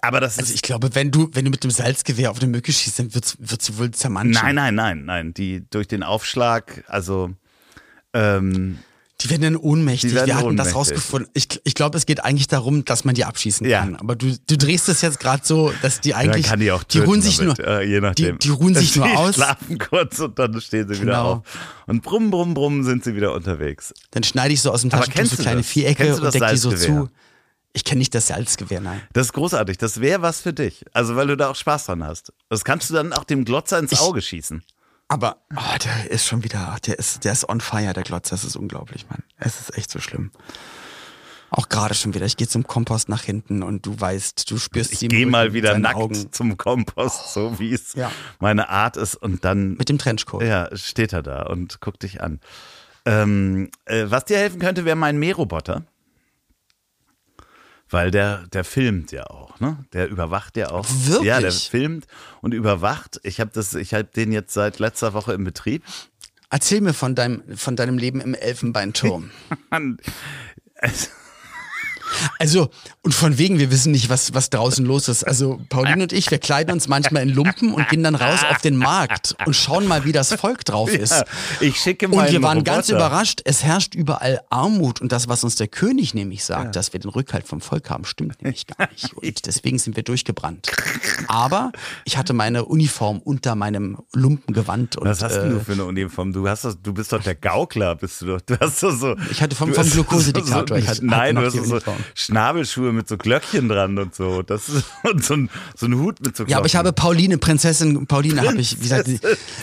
[0.00, 2.72] Aber das Also ich glaube, wenn du, wenn du mit dem Salzgewehr auf eine Mücke
[2.72, 4.32] schießt, dann wird, wird sie wohl zermanschen.
[4.32, 5.34] Nein, nein, nein, nein.
[5.34, 7.32] Die durch den Aufschlag, also
[8.14, 8.78] ähm,
[9.22, 10.10] Die werden dann ohnmächtig.
[10.10, 10.76] Die werden Wir hatten das ohnmächtig.
[10.96, 11.30] rausgefunden.
[11.32, 13.80] Ich, ich glaube, es geht eigentlich darum, dass man die abschießen Ja.
[13.80, 13.96] kann.
[13.96, 16.46] Aber du, du drehst es jetzt gerade so, dass die eigentlich.
[16.46, 17.66] kann die auch die töten ruhen sich damit, nur.
[17.66, 18.38] äh, je nachdem.
[18.38, 19.34] Die, die ruhen sich nur die aus.
[19.36, 21.32] schlafen kurz und dann stehen sie wieder Genau.
[21.36, 21.58] auf.
[21.86, 23.94] Und brumm, brumm, brumm sind sie wieder unterwegs.
[24.10, 25.66] Dann schneide ich so aus dem Taschentuch kennst so du kleine das?
[25.70, 27.08] Vierecke und das deck die so zu.
[27.72, 29.00] Ich kenne nicht das Salzgewehr, nein.
[29.12, 29.76] Das ist großartig.
[29.78, 30.84] Das wäre was für dich.
[30.94, 32.32] Also, weil du da auch Spaß dran hast.
[32.48, 34.62] Das kannst du dann auch dem Glotzer ins Ich- Auge schießen.
[35.08, 38.34] Aber oh, der ist schon wieder, der ist, der ist on fire, der Glotzer.
[38.34, 39.22] Das ist unglaublich, Mann.
[39.38, 40.32] Es ist echt so schlimm.
[41.50, 42.26] Auch gerade schon wieder.
[42.26, 45.26] Ich gehe zum Kompost nach hinten und du weißt, du spürst Ich sie im gehe
[45.26, 48.10] mal wieder nackt Augen zum Kompost, so wie es Ja.
[48.40, 49.14] meine Art ist.
[49.14, 50.42] Und dann mit dem Trenchcoat.
[50.42, 52.40] Ja, steht er da und guckt dich an.
[53.04, 55.84] Ähm, äh, was dir helfen könnte, wäre mein Mähroboter.
[57.96, 59.82] Weil der, der filmt ja auch, ne?
[59.94, 60.86] Der überwacht ja auch.
[61.06, 61.26] Wirklich?
[61.26, 62.06] Ja, der filmt
[62.42, 63.18] und überwacht.
[63.22, 65.82] Ich habe das, ich habe den jetzt seit letzter Woche im Betrieb.
[66.50, 69.30] Erzähl mir von deinem, von deinem Leben im Elfenbeinturm.
[70.74, 71.10] Es-
[72.38, 72.68] Also,
[73.02, 75.24] und von wegen, wir wissen nicht, was, was draußen los ist.
[75.24, 78.58] Also, Pauline und ich, wir kleiden uns manchmal in Lumpen und gehen dann raus auf
[78.60, 81.12] den Markt und schauen mal, wie das Volk drauf ist.
[81.12, 81.24] Ja,
[81.60, 83.06] ich schicke Und meinen wir waren ganz Roboter.
[83.06, 87.00] überrascht, es herrscht überall Armut und das, was uns der König nämlich sagt, dass wir
[87.00, 89.12] den Rückhalt vom Volk haben, stimmt nämlich gar nicht.
[89.14, 90.68] Und deswegen sind wir durchgebrannt.
[91.28, 91.72] Aber
[92.04, 96.32] ich hatte meine Uniform unter meinem Lumpengewand und Was hast äh, du für eine Uniform?
[96.32, 98.40] Du hast das, du bist doch der Gaukler, bist du doch.
[98.40, 99.16] Du hast doch so.
[99.30, 101.80] Ich hatte vom- vom Glukosediktator, So, ich hatte- nein, du hast so.
[102.14, 104.42] Schnabelschuhe mit so Glöckchen dran und so.
[104.42, 106.50] Das ist, und so ein, so ein Hut mit so Glocken.
[106.50, 109.08] Ja, aber ich habe Pauline, Prinzessin Pauline, habe ich, wie gesagt,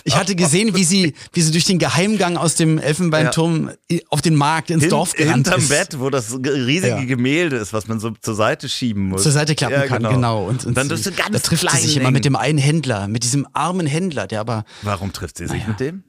[0.03, 3.71] ich hatte gesehen, wie sie, wie sie durch den Geheimgang aus dem Elfenbeinturm
[4.09, 5.69] auf den Markt ins Hin, Dorf gerannt hinterm ist.
[5.69, 7.03] Bett, wo das riesige Ja.
[7.03, 9.23] Gemälde ist, was man so zur Seite schieben muss.
[9.23, 10.45] zur Seite klappen Ja, kann, genau.
[10.45, 13.23] Und, und dann du ganz da trifft sie sich immer mit dem einen Händler, mit
[13.23, 16.03] diesem armen Händler, der aber, Warum trifft sie sich mit dem?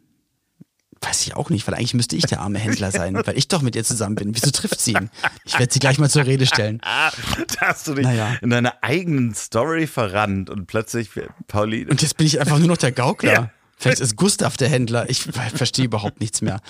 [1.07, 3.63] Weiß ich auch nicht, weil eigentlich müsste ich der arme Händler sein, weil ich doch
[3.63, 4.35] mit ihr zusammen bin.
[4.35, 5.11] Wieso trifft sie ihn?
[5.45, 6.81] Ich werde sie gleich mal zur Rede stellen.
[6.83, 7.11] Ah,
[7.61, 8.37] da hast du dich Naja.
[8.41, 11.11] in deiner eigenen Story verrannt und plötzlich
[11.47, 11.91] Pauline.
[11.91, 13.33] Und jetzt bin ich einfach nur noch der Gaukler.
[13.33, 13.51] Ja.
[13.77, 15.09] Vielleicht ist Gustav der Händler.
[15.11, 16.61] Ich verstehe überhaupt nichts mehr.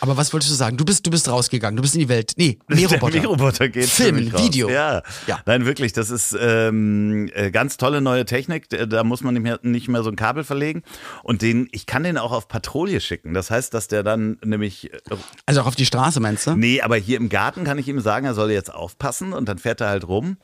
[0.00, 0.76] Aber was wolltest du sagen?
[0.76, 1.76] Du bist, du bist rausgegangen.
[1.76, 2.32] Du bist in die Welt.
[2.36, 3.12] Nee, Mähroboter.
[3.12, 4.32] Der Mähroboter geht Film.
[4.36, 4.68] Video.
[4.68, 5.02] Ja.
[5.26, 5.40] Ja.
[5.46, 8.68] Nein, wirklich, das ist ähm, äh, ganz tolle neue Technik.
[8.68, 10.82] Da da muss man nicht mehr, nicht mehr so ein Kabel verlegen.
[11.22, 13.34] Und den, ich kann den auch auf Patrouille schicken.
[13.34, 14.98] Das heißt, dass der dann nämlich äh,
[15.46, 16.54] Also auch auf die Straße, meinst du?
[16.56, 19.58] Nee, aber hier im Garten kann ich ihm sagen, er soll jetzt aufpassen und dann
[19.58, 20.36] fährt er halt rum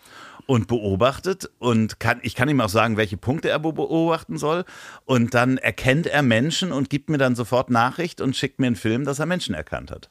[0.46, 4.64] und beobachtet und kann, ich kann ihm auch sagen, welche Punkte er be- beobachten soll
[5.04, 8.76] und dann erkennt er Menschen und gibt mir dann sofort Nachricht und schickt mir einen
[8.76, 10.10] Film, dass er Menschen erkannt hat.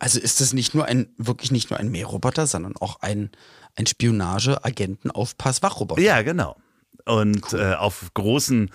[0.00, 3.30] Also ist das nicht nur ein, wirklich nicht nur ein Mähroboter, sondern auch ein,
[3.76, 6.00] ein Spionage, Agenten, Aufpass, Wachroboter.
[6.00, 6.56] Ja, genau.
[7.04, 8.70] Und äh, auf großen,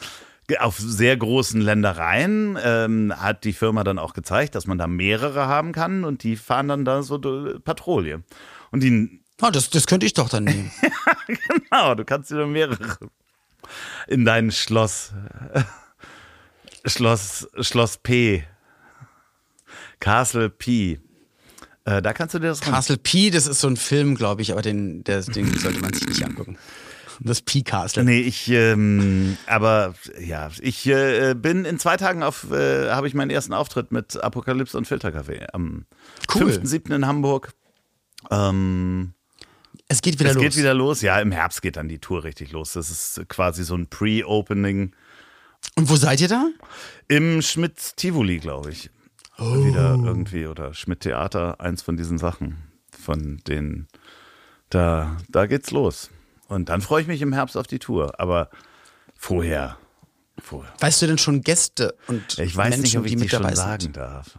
[0.59, 5.47] auf sehr großen Ländereien ähm, hat die Firma dann auch gezeigt, dass man da mehrere
[5.47, 7.19] haben kann und die fahren dann da so
[7.63, 8.23] Patrouille.
[8.71, 10.71] Und die Ah, das, das könnte ich doch dann nehmen.
[11.69, 12.97] Genau, du kannst dir mehrere
[14.07, 15.11] in dein Schloss.
[16.85, 18.45] Schloss, Schloss P.
[19.99, 20.99] Castle P.
[21.85, 24.51] Äh, da kannst du dir das Castle P, das ist so ein Film, glaube ich,
[24.53, 26.57] aber den, der, den sollte man sich nicht angucken.
[27.19, 28.03] Das P-Castle.
[28.03, 33.13] Nee, ich, ähm, aber ja, ich äh, bin in zwei Tagen auf, äh, habe ich
[33.13, 35.85] meinen ersten Auftritt mit Apokalypse und Filterkaffee am
[36.33, 36.51] Cool.
[36.51, 36.95] 5.7.
[36.95, 37.53] in Hamburg.
[38.31, 39.13] Ähm,
[39.93, 40.43] Es geht wieder es los.
[40.43, 41.01] geht wieder los.
[41.01, 42.73] Ja, im Herbst geht dann die Tour richtig los.
[42.73, 44.95] Das ist quasi so ein Pre-Opening.
[45.75, 46.47] Und wo seid ihr da?
[47.07, 48.89] Im Schmidt Tivoli, glaube ich.
[49.37, 52.57] Wieder irgendwie oder Schmidt Theater, eins von diesen Sachen.
[52.91, 53.87] Von den,
[54.69, 56.09] da, da geht's los.
[56.47, 58.19] Und dann freue ich mich im Herbst auf die Tour.
[58.19, 58.49] Aber
[59.15, 59.77] vorher,
[60.39, 60.73] vorher.
[60.79, 63.31] Weißt du denn schon Gäste und Ich weiß Menschen, nicht, ob ich die die mit
[63.31, 63.97] schon dabei sagen sind?
[63.97, 64.37] darf.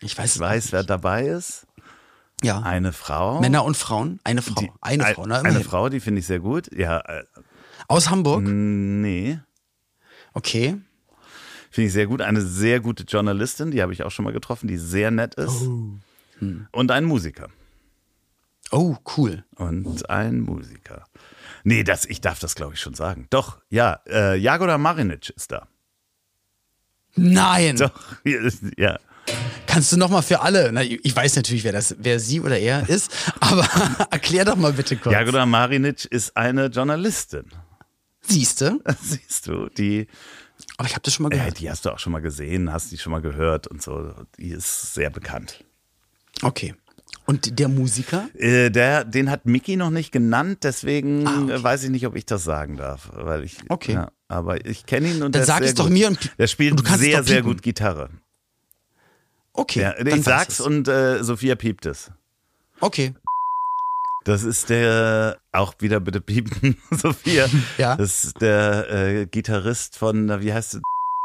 [0.00, 1.65] Ich weiß, Ich weiß, wer dabei ist.
[2.42, 2.60] Ja.
[2.60, 3.40] Eine Frau.
[3.40, 4.20] Männer und Frauen?
[4.24, 4.60] Eine Frau.
[4.60, 5.40] Die- eine ein- Frau, ne?
[5.40, 5.60] Eine.
[5.64, 6.70] Frau, die finde ich sehr gut.
[6.76, 7.24] Ja, äh,
[7.88, 8.42] Aus Hamburg?
[8.44, 9.38] nee.
[10.34, 10.76] Okay.
[11.70, 12.20] Finde ich sehr gut.
[12.20, 15.62] Eine sehr gute Journalistin, die habe ich auch schon mal getroffen, die sehr nett ist.
[16.38, 16.66] Hm.
[16.72, 17.48] Und ein Musiker.
[18.70, 19.44] Oh, cool.
[19.56, 21.04] Und ein Musiker.
[21.64, 23.26] Nee, das, ich darf das, glaube ich, schon sagen.
[23.30, 25.66] Doch, ja, äh, Jagoda Marinic ist da.
[27.14, 27.76] Nein!
[27.76, 27.92] Doch,
[28.76, 28.98] ja.
[29.76, 32.58] Kannst du noch mal für alle, na, ich weiß natürlich, wer das, wer sie oder
[32.58, 33.10] er ist,
[33.40, 33.68] aber
[34.10, 35.12] erklär doch mal bitte kurz.
[35.12, 37.44] Jagoda Marinic ist eine Journalistin.
[38.22, 38.78] Siehste?
[39.02, 40.06] Siehst du, die,
[40.78, 41.60] Aber ich habe das schon mal äh, gehört.
[41.60, 44.14] die hast du auch schon mal gesehen, hast die schon mal gehört und so.
[44.38, 45.62] Die ist sehr bekannt.
[46.40, 46.74] Okay.
[47.26, 48.30] Und der Musiker?
[48.34, 51.52] Äh, der, den hat Mickey noch nicht genannt, deswegen Ah, okay.
[51.52, 53.10] äh, weiß ich nicht, ob ich das sagen darf.
[53.12, 53.92] Weil ich, Okay.
[53.92, 56.72] Ja, aber ich kenne ihn und Dann der sag es doch mir und- Der spielt
[56.78, 58.08] und du sehr, sehr gut Gitarre.
[59.56, 59.80] Okay.
[59.80, 62.10] Ja, dann ich sag's und äh, Sophia piept es.
[62.80, 63.14] Okay.
[64.24, 67.46] Das ist der, auch wieder bitte piepen, Sophia.
[67.78, 67.96] Ja.
[67.96, 70.80] Das ist der äh, Gitarrist von, na, wie heißt es?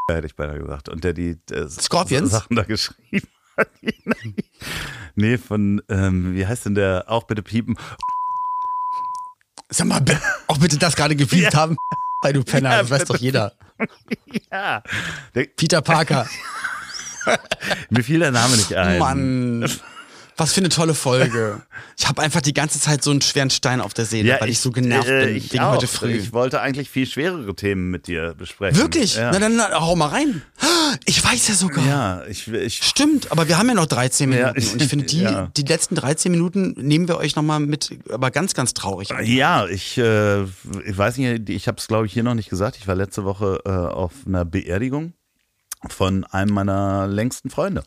[0.10, 0.88] Hätte ich beinahe gesagt.
[0.90, 2.32] Und der die äh, Scorpions?
[2.32, 3.70] Sachen da geschrieben hat.
[5.16, 7.78] nee, von, ähm, wie heißt denn der, auch bitte piepen?
[9.70, 10.04] Sag mal,
[10.48, 11.60] auch bitte das gerade gepiept Ja.
[11.60, 11.78] haben,
[12.22, 13.54] weil du Penner, Ja, das weiß doch jeder.
[14.52, 14.84] Ja.
[15.56, 16.28] Peter Parker.
[17.90, 19.00] Mir fiel der Name nicht ein.
[19.00, 19.70] Mann.
[20.38, 21.62] Was für eine tolle Folge.
[22.00, 24.60] Ich habe einfach die ganze Zeit so einen schweren Stein auf der Seele, weil ich,
[24.60, 25.74] so genervt äh, bin ich wegen auch.
[25.76, 26.14] heute früh.
[26.14, 28.80] Ich wollte eigentlich viel schwerere Themen mit dir besprechen.
[28.80, 29.18] Wirklich?
[29.18, 30.42] Ja, Na dann hau mal rein.
[31.06, 31.86] Ich weiß ja sogar.
[31.86, 34.74] ja ich, ich Stimmt, aber wir haben ja noch 13 Ja, Minuten.
[34.74, 35.52] und ich finde, die, ja.
[35.56, 39.10] die letzten 13 Minuten nehmen wir euch nochmal mit, aber ganz, ganz traurig.
[39.24, 42.78] Ja, ich, äh, ich weiß nicht, ich habe es glaube ich hier noch nicht gesagt.
[42.78, 45.14] Ich war letzte Woche äh, auf einer Beerdigung
[45.90, 47.84] von einem meiner längsten Freunde.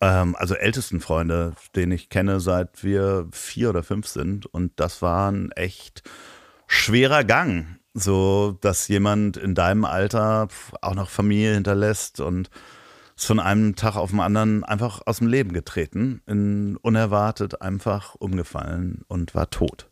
[0.00, 4.46] Ähm, also ältesten Freunde, den ich kenne, seit wir vier oder fünf sind.
[4.46, 6.02] Und das war ein echt
[6.66, 7.78] schwerer Gang.
[7.94, 10.48] So, dass jemand in deinem Alter
[10.82, 12.50] auch noch Familie hinterlässt und
[13.16, 18.14] ist von einem Tag auf den anderen einfach aus dem Leben getreten, in, unerwartet einfach
[18.16, 19.88] umgefallen und war tot.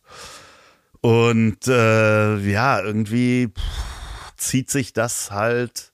[1.00, 5.93] Und äh, ja, irgendwie pff, zieht sich das halt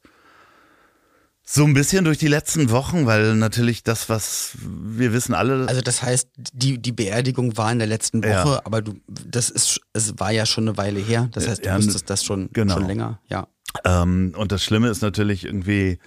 [1.52, 5.80] so ein bisschen durch die letzten Wochen, weil natürlich das, was wir wissen alle, Also
[5.80, 8.60] das heißt, die, die Beerdigung war in der letzten Woche, Ja.
[8.64, 11.28] aber du, das ist, es war ja schon eine Weile her.
[11.32, 12.74] Das heißt, du Ja, wusstest das schon, genau.
[12.74, 13.20] schon länger.
[13.28, 13.48] Ja.
[13.84, 15.98] Ähm, und das Schlimme ist natürlich irgendwie,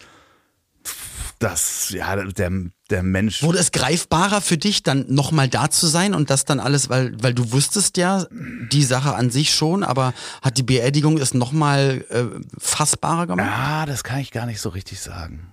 [1.43, 2.51] dass ja der,
[2.89, 3.43] der Mensch.
[3.43, 7.21] Wurde es greifbarer für dich, dann nochmal da zu sein und das dann alles, weil,
[7.21, 8.25] weil du wusstest ja
[8.71, 12.23] die Sache an sich schon, aber hat die Beerdigung es nochmal äh,
[12.57, 13.49] fassbarer gemacht?
[13.51, 15.51] Ah, das kann ich gar nicht so richtig sagen.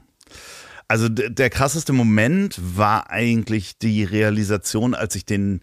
[0.86, 5.60] Also der krasseste Moment war eigentlich die Realisation, als ich den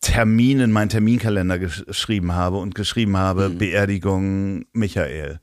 [0.00, 3.58] Termin in meinen Terminkalender geschrieben habe und geschrieben habe, mhm.
[3.58, 5.40] Beerdigung Michael.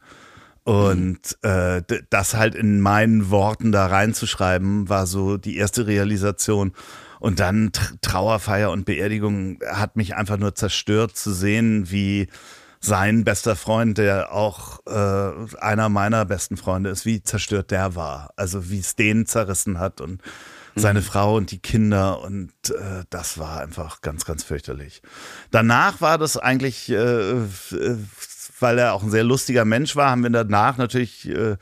[0.63, 1.49] Und mhm.
[1.49, 6.73] äh, das halt in meinen Worten da reinzuschreiben, war so die erste Realisation.
[7.19, 7.71] Und dann
[8.01, 12.27] Trauerfeier und Beerdigung hat mich einfach nur zerstört zu sehen, wie
[12.79, 18.33] sein bester Freund, der auch äh, einer meiner besten Freunde ist, wie zerstört der war.
[18.37, 20.21] Also wie es den zerrissen hat und
[20.75, 21.03] seine mhm.
[21.03, 25.01] Frau und die Kinder und äh, das war einfach ganz, ganz fürchterlich.
[25.51, 27.97] Danach war das eigentlich, äh, äh
[28.61, 31.57] weil er auch ein sehr lustiger Mensch war, haben wir danach natürlich äh,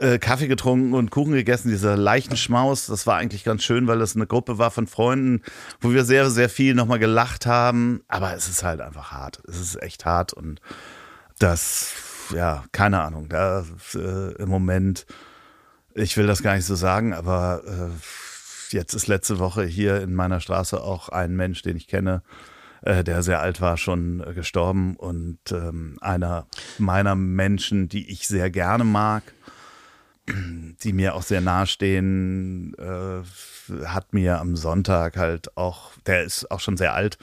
[0.00, 2.86] äh, Kaffee getrunken und Kuchen gegessen, dieser leichten Schmaus.
[2.86, 5.42] Das war eigentlich ganz schön, weil das eine Gruppe war von Freunden,
[5.80, 8.02] wo wir sehr, sehr viel nochmal gelacht haben.
[8.08, 9.42] Aber es ist halt einfach hart.
[9.48, 10.60] Es ist echt hart und
[11.38, 11.92] das,
[12.34, 13.28] ja, keine Ahnung.
[13.28, 15.06] Da äh, im Moment,
[15.94, 20.14] ich will das gar nicht so sagen, aber äh, jetzt ist letzte Woche hier in
[20.14, 22.22] meiner Straße auch ein Mensch, den ich kenne,
[22.86, 24.96] äh, der sehr alt war, schon äh, gestorben.
[24.96, 26.46] Und ähm, einer
[26.78, 29.22] meiner Menschen, die ich sehr gerne mag,
[30.82, 36.60] die mir auch sehr nahestehen, äh, hat mir am Sonntag halt auch, der ist auch
[36.60, 37.18] schon sehr alt,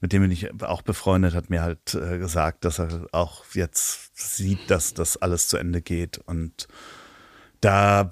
[0.00, 4.16] mit dem bin ich auch befreundet, hat mir halt äh, gesagt, dass er auch jetzt
[4.16, 6.18] sieht, dass das alles zu Ende geht.
[6.18, 6.68] Und
[7.60, 8.10] da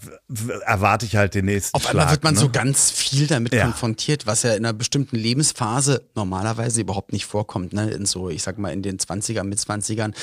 [0.64, 2.40] erwarte ich halt den nächsten Auf einmal wird man ne?
[2.40, 3.64] so ganz viel damit ja.
[3.64, 7.72] konfrontiert, was ja in einer bestimmten Lebensphase normalerweise überhaupt nicht vorkommt.
[7.72, 7.90] Ne?
[7.90, 10.14] In so, ich sag mal, in den 20ern, mit 20ern.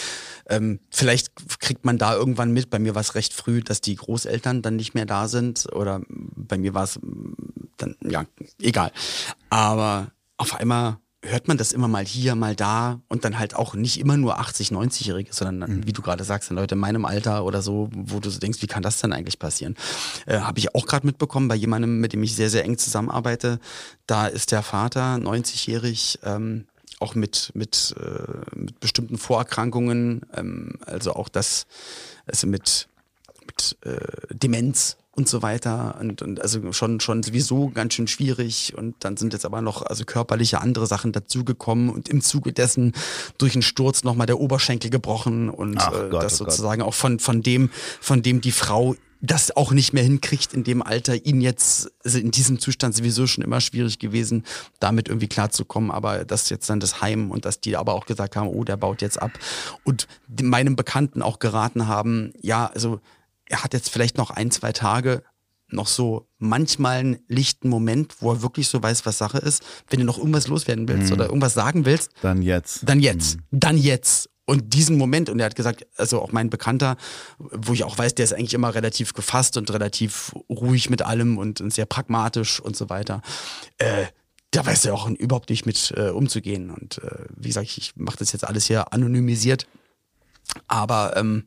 [0.49, 3.95] Ähm, vielleicht kriegt man da irgendwann mit, bei mir war es recht früh, dass die
[3.95, 5.71] Großeltern dann nicht mehr da sind.
[5.71, 6.99] Oder bei mir war es
[7.77, 8.25] dann, ja,
[8.59, 8.91] egal.
[9.49, 13.75] Aber auf einmal hört man das immer mal hier, mal da und dann halt auch
[13.75, 15.87] nicht immer nur 80, 90-Jährige, sondern mhm.
[15.87, 18.61] wie du gerade sagst, dann Leute in meinem Alter oder so, wo du so denkst,
[18.61, 19.75] wie kann das denn eigentlich passieren?
[20.25, 23.59] Äh, Habe ich auch gerade mitbekommen bei jemandem, mit dem ich sehr, sehr eng zusammenarbeite.
[24.05, 26.65] Da ist der Vater 90-jährig, ähm,
[26.99, 31.65] auch mit, mit, äh, mit bestimmten Vorerkrankungen, ähm, also auch das,
[32.25, 32.87] also mit,
[33.45, 33.97] mit äh,
[34.31, 35.97] Demenz und so weiter.
[35.99, 38.73] Und, und also schon schon sowieso ganz schön schwierig.
[38.75, 42.93] Und dann sind jetzt aber noch also körperliche andere Sachen dazugekommen und im Zuge dessen
[43.37, 46.93] durch einen Sturz nochmal der Oberschenkel gebrochen und Ach, äh, Gott, das oh sozusagen auch
[46.93, 47.69] von von dem
[48.01, 48.95] von dem die Frau
[49.25, 53.25] das auch nicht mehr hinkriegt in dem Alter, ihn jetzt, also in diesem Zustand sowieso
[53.25, 54.43] schon immer schwierig gewesen,
[54.81, 58.35] damit irgendwie klarzukommen, aber das jetzt dann das Heim und dass die aber auch gesagt
[58.35, 59.31] haben, oh, der baut jetzt ab.
[59.85, 60.09] Und
[60.41, 62.99] meinem Bekannten auch geraten haben, ja, also
[63.45, 65.23] er hat jetzt vielleicht noch ein, zwei Tage
[65.73, 69.63] noch so manchmal einen lichten Moment, wo er wirklich so weiß, was Sache ist.
[69.89, 71.13] Wenn du noch irgendwas loswerden willst mhm.
[71.13, 72.87] oder irgendwas sagen willst, dann jetzt.
[72.87, 73.37] Dann jetzt.
[73.37, 73.59] Mhm.
[73.59, 74.29] Dann jetzt.
[74.45, 76.97] Und diesen Moment, und er hat gesagt, also auch mein Bekannter,
[77.37, 81.37] wo ich auch weiß, der ist eigentlich immer relativ gefasst und relativ ruhig mit allem
[81.37, 83.21] und, und sehr pragmatisch und so weiter.
[83.77, 84.05] Äh,
[84.51, 86.71] da weiß er auch überhaupt nicht mit äh, umzugehen.
[86.71, 89.65] Und äh, wie gesagt, ich mache das jetzt alles hier anonymisiert.
[90.67, 91.45] Aber ähm,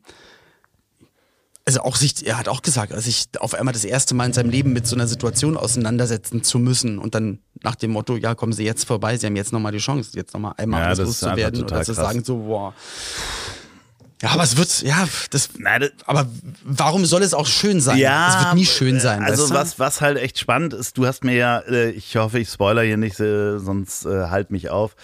[1.67, 4.33] also auch sich, er hat auch gesagt, also sich auf einmal das erste Mal in
[4.33, 8.35] seinem Leben mit so einer Situation auseinandersetzen zu müssen und dann nach dem Motto, ja,
[8.35, 10.99] kommen Sie jetzt vorbei, Sie haben jetzt nochmal die Chance, jetzt nochmal einmal ja, alles
[10.99, 12.73] loszuwerden oder zu sagen so, boah.
[14.21, 16.29] Ja, aber es wird, ja, das, Nein, das, aber
[16.63, 17.97] warum soll es auch schön sein?
[17.97, 19.21] Ja, es wird nie schön sein.
[19.21, 19.55] Also weißt du?
[19.55, 22.83] was, was halt echt spannend ist, du hast mir ja, äh, ich hoffe, ich spoiler
[22.83, 24.95] hier nicht, äh, sonst äh, halt mich auf.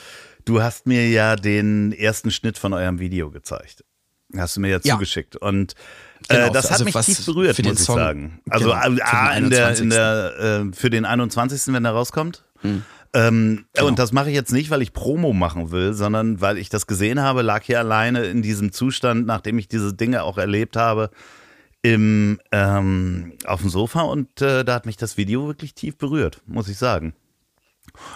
[0.45, 3.83] Du hast mir ja den ersten Schnitt von eurem Video gezeigt.
[4.35, 4.93] Hast du mir ja, ja.
[4.93, 5.75] zugeschickt und
[6.27, 8.39] Genau, äh, das hat also mich tief berührt, muss ich Song, sagen.
[8.49, 12.43] Also genau, äh, in der, in der, äh, für den 21., wenn er rauskommt.
[12.61, 12.83] Hm.
[13.15, 13.87] Ähm, genau.
[13.87, 16.87] Und das mache ich jetzt nicht, weil ich Promo machen will, sondern weil ich das
[16.87, 21.11] gesehen habe, lag hier alleine in diesem Zustand, nachdem ich diese Dinge auch erlebt habe,
[21.83, 26.41] im, ähm, auf dem Sofa und äh, da hat mich das Video wirklich tief berührt,
[26.47, 27.13] muss ich sagen.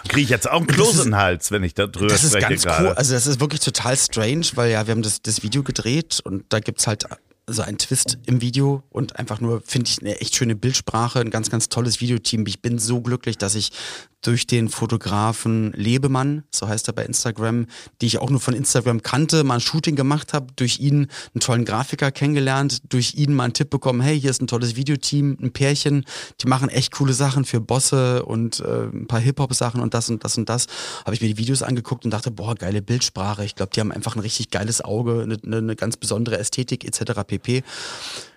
[0.08, 2.54] Kriege ich jetzt auch einen Kloß in den Hals, wenn ich da drüber das spreche
[2.54, 2.88] ist ganz cool.
[2.94, 6.46] Also das ist wirklich total strange, weil ja, wir haben das, das Video gedreht und
[6.48, 7.04] da gibt es halt
[7.48, 11.30] so ein Twist im Video und einfach nur, finde ich, eine echt schöne Bildsprache, ein
[11.30, 12.46] ganz, ganz tolles Videoteam.
[12.46, 13.72] Ich bin so glücklich, dass ich
[14.20, 17.66] durch den Fotografen Lebemann, so heißt er bei Instagram,
[18.00, 21.40] die ich auch nur von Instagram kannte, mal ein Shooting gemacht habe, durch ihn einen
[21.40, 25.38] tollen Grafiker kennengelernt, durch ihn mal einen Tipp bekommen, hey, hier ist ein tolles Videoteam,
[25.40, 26.04] ein Pärchen,
[26.40, 30.24] die machen echt coole Sachen für Bosse und äh, ein paar Hip-Hop-Sachen und das und
[30.24, 30.66] das und das.
[31.04, 33.44] Habe ich mir die Videos angeguckt und dachte, boah, geile Bildsprache.
[33.44, 37.22] Ich glaube, die haben einfach ein richtig geiles Auge, eine, eine ganz besondere Ästhetik etc.
[37.26, 37.62] pp.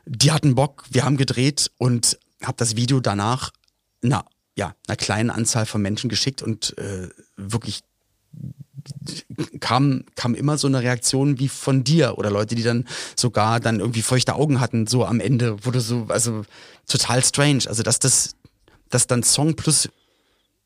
[0.05, 3.51] Die hatten Bock, wir haben gedreht und habe das Video danach
[4.01, 7.81] na, ja, einer kleinen Anzahl von Menschen geschickt und äh, wirklich
[9.59, 13.79] kam, kam immer so eine Reaktion wie von dir oder Leute, die dann sogar dann
[13.79, 16.43] irgendwie feuchte Augen hatten, so am Ende, wurde so, also
[16.87, 17.63] total strange.
[17.67, 18.35] Also, dass das,
[18.89, 19.89] dass dann Song plus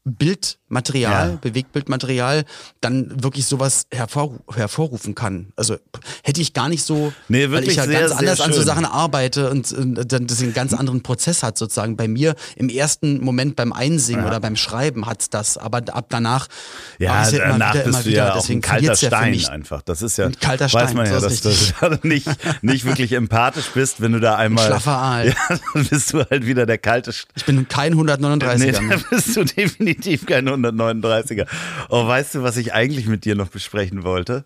[0.05, 1.37] Bildmaterial, Ja.
[1.41, 2.45] Bewegtbildmaterial,
[2.81, 5.47] dann wirklich sowas hervor, hervorrufen kann.
[5.55, 5.77] Also
[6.23, 8.61] hätte ich gar nicht so, Nee, weil ich ja sehr, ganz anders an so.
[8.61, 11.97] Sachen arbeite und, und dann das einen ganz anderen Prozess hat sozusagen.
[11.97, 16.47] Bei mir im ersten Moment beim Einsingen oder beim Schreiben hat's das, aber ab danach
[16.99, 18.17] Ja, ich's immer danach wieder, bist immer du wieder.
[18.25, 19.49] ja auch Deswegen ein kalter verliert's ja für Stein mich.
[19.49, 19.81] einfach.
[19.81, 22.27] Das ist ja, Ein kalter weiß Stein, man ja, dass ist dass du nicht,
[22.61, 24.65] nicht wirklich empathisch bist, wenn du da einmal.
[24.67, 25.25] schlaffer Aal.
[25.49, 28.55] Ja, dann bist du halt wieder der kalte St Ich bin kein 139er.
[28.57, 28.97] Nee, mehr.
[28.97, 29.94] da bist du definitiv
[30.25, 31.47] kein 139er.
[31.89, 34.45] Oh, weißt du, was ich eigentlich mit dir noch besprechen wollte?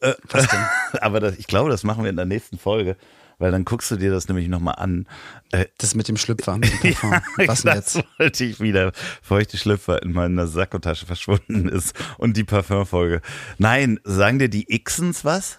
[0.00, 0.14] Äh?
[1.00, 2.96] Aber das, ich glaube, das machen wir in der nächsten Folge,
[3.38, 5.06] weil dann guckst du dir das nämlich nochmal an.
[5.52, 7.20] Äh, Das mit dem Schlüpfer, mit dem Parfum.
[7.46, 8.04] Was denn das jetzt?
[8.18, 8.92] wollte ich wieder,
[9.22, 13.20] feuchte Schlüpfer in meiner Sakkotasche verschwunden ist und die Parfumfolge.
[13.58, 15.58] Nein, sagen dir die Xens was?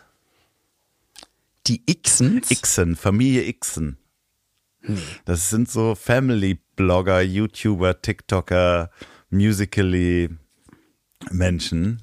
[1.67, 2.49] Die Xens?
[2.49, 3.97] Xen, Familie Xen.
[5.25, 8.89] Das sind so Family-Blogger, YouTuber, TikToker,
[9.30, 10.30] Musically
[11.32, 12.01] Menschen.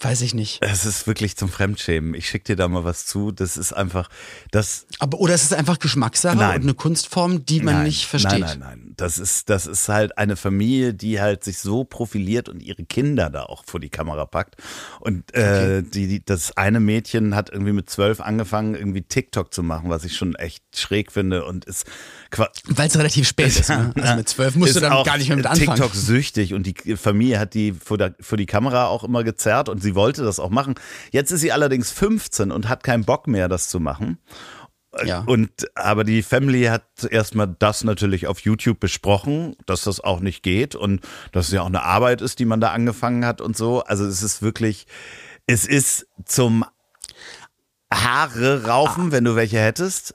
[0.00, 0.58] Weiß ich nicht.
[0.60, 2.14] Es ist wirklich zum Fremdschämen.
[2.14, 3.32] Ich schicke dir da mal was zu.
[3.32, 4.08] Das ist einfach,
[4.52, 6.56] das Aber oder es ist einfach Geschmackssache Nein.
[6.56, 8.38] und eine Kunstform, die man nein, nicht versteht.
[8.38, 8.94] Nein, nein, nein.
[8.96, 13.28] Das ist, das ist halt eine Familie, die halt sich so profiliert und ihre Kinder
[13.28, 14.56] da auch vor die Kamera packt.
[15.00, 19.64] Und äh, die, die, das eine Mädchen hat irgendwie mit zwölf angefangen, irgendwie TikTok zu
[19.64, 21.86] machen, was ich schon echt schräg finde und ist
[22.66, 23.68] Weil es relativ spät ist.
[23.68, 23.92] Ne?
[23.96, 25.76] Also mit zwölf musst du dann gar nicht mehr mit anfangen.
[25.76, 29.68] TikTok süchtig und die Familie hat die vor, der, vor die Kamera auch immer gezerrt
[29.68, 30.74] und sie wollte das auch machen.
[31.10, 34.18] Jetzt ist sie allerdings 15 und hat keinen Bock mehr, das zu machen.
[35.04, 35.20] Ja.
[35.20, 40.42] Und aber die Family hat erstmal das natürlich auf YouTube besprochen, dass das auch nicht
[40.42, 43.56] geht und dass es ja auch eine Arbeit ist, die man da angefangen hat und
[43.56, 43.82] so.
[43.82, 44.86] Also es ist wirklich,
[45.46, 46.64] es ist zum
[47.92, 50.14] Haare raufen, wenn du welche hättest.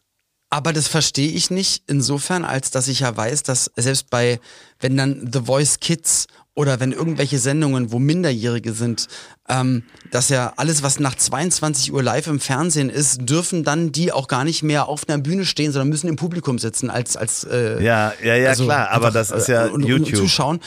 [0.49, 4.39] Aber das verstehe ich nicht insofern, als dass ich ja weiß, dass selbst bei,
[4.79, 9.07] wenn dann The Voice Kids oder wenn irgendwelche Sendungen, wo Minderjährige sind,
[9.49, 14.11] ähm, dass ja alles, was nach 22 Uhr live im Fernsehen ist, dürfen dann die
[14.11, 17.43] auch gar nicht mehr auf einer Bühne stehen, sondern müssen im Publikum sitzen als als
[17.45, 20.15] äh, Ja, ja, ja, klar, aber das ist ja äh, und, Und YouTube.
[20.15, 20.59] zuschauen.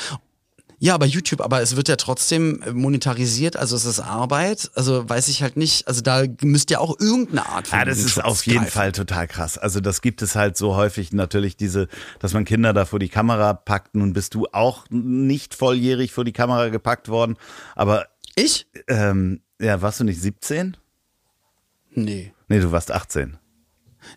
[0.86, 5.26] Ja, aber YouTube, aber es wird ja trotzdem monetarisiert, also es ist Arbeit, also weiß
[5.26, 8.46] ich halt nicht, also da müsste ja auch irgendeine Art von Ja, das ist auf
[8.46, 8.70] jeden greifen.
[8.70, 9.58] Fall total krass.
[9.58, 11.88] Also das gibt es halt so häufig natürlich diese,
[12.20, 13.96] dass man Kinder da vor die Kamera packt.
[13.96, 17.36] Nun bist du auch nicht volljährig vor die Kamera gepackt worden,
[17.74, 18.06] aber
[18.36, 18.68] Ich?
[18.86, 20.76] ähm, ja, warst du nicht 17?
[21.94, 22.32] Nee.
[22.46, 23.38] Nee, du warst 18.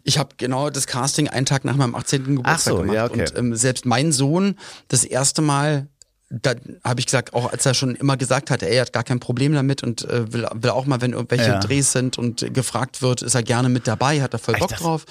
[0.03, 2.25] Ich habe genau das Casting einen Tag nach meinem 18.
[2.25, 2.93] Geburtstag so, gemacht.
[2.95, 3.21] ja, okay.
[3.21, 4.55] Und ähm, selbst mein Sohn,
[4.87, 5.87] das erste Mal,
[6.31, 6.53] da
[6.83, 9.53] habe ich gesagt, auch als er schon immer gesagt hat, er hat gar kein Problem
[9.53, 11.59] damit und äh, will, will auch mal, wenn irgendwelche Ja.
[11.59, 15.05] Drehs sind und gefragt wird, ist er gerne mit dabei, hat er voll Bock drauf.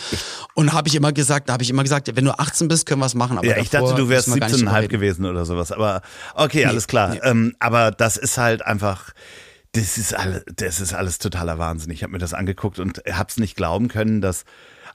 [0.54, 3.00] Und habe ich immer gesagt, da habe ich immer gesagt, wenn du 18 bist, können
[3.00, 3.36] wir es machen.
[3.36, 4.88] Aber ja, ich dachte, du wärst müssen wir gar nicht 17,5 drüber reden.
[4.88, 5.72] gewesen oder sowas.
[5.72, 6.02] Aber
[6.34, 7.10] okay, alles klar.
[7.10, 7.20] nee.
[7.24, 9.12] Ähm, aber das ist halt einfach.
[9.72, 11.90] Das ist, alles, das ist alles totaler Wahnsinn.
[11.90, 14.44] Ich habe mir das angeguckt und habe es nicht glauben können, dass.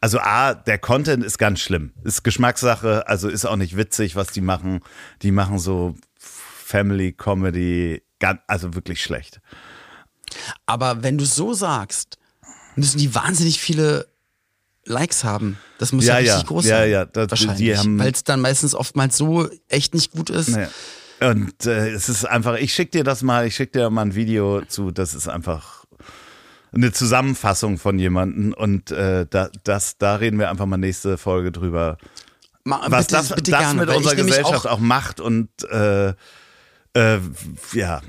[0.02, 1.94] Also A, der Content ist ganz schlimm.
[2.04, 4.82] Ist Geschmackssache, also ist auch nicht witzig, was die machen.
[5.22, 5.96] Die machen so
[6.64, 8.02] Family Comedy,
[8.48, 9.40] also wirklich schlecht.
[10.66, 12.18] Aber wenn du so sagst,
[12.76, 14.08] müssen die wahnsinnig viele
[14.86, 15.58] Likes haben.
[15.78, 16.34] Das muss ja, Ja, ja.
[16.34, 16.92] richtig groß Ja, sein.
[16.92, 18.00] ja, das- die wahrscheinlich.
[18.00, 20.50] Weil es dann meistens oftmals so echt nicht gut ist.
[20.50, 20.68] Ja.
[21.30, 24.16] Und äh, es ist einfach, ich schick dir das mal, ich schick dir mal ein
[24.16, 25.86] Video zu, das ist einfach
[26.74, 31.52] eine Zusammenfassung von jemandem und äh, da, das, da reden wir einfach mal nächste Folge
[31.52, 31.98] drüber,
[32.66, 36.14] Ma- was bitte, das, bitte das gerne, mit unserer Gesellschaft auch, macht und äh,
[36.94, 37.20] äh,
[37.74, 38.02] ja,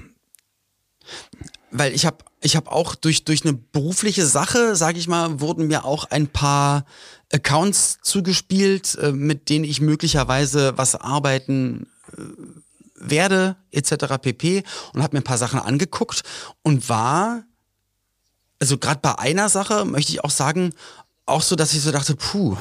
[1.70, 5.66] weil ich habe ich habe auch durch durch eine berufliche Sache, sage ich mal, wurden
[5.66, 6.84] mir auch ein paar
[7.32, 12.22] Accounts zugespielt, äh, mit denen ich möglicherweise was arbeiten äh,
[12.96, 14.18] werde etc.
[14.20, 14.62] pp.
[14.92, 16.22] und habe mir ein paar Sachen angeguckt
[16.62, 17.44] und war
[18.60, 20.72] also gerade bei einer Sache möchte ich auch sagen,
[21.26, 22.56] auch so, dass ich so dachte, puh,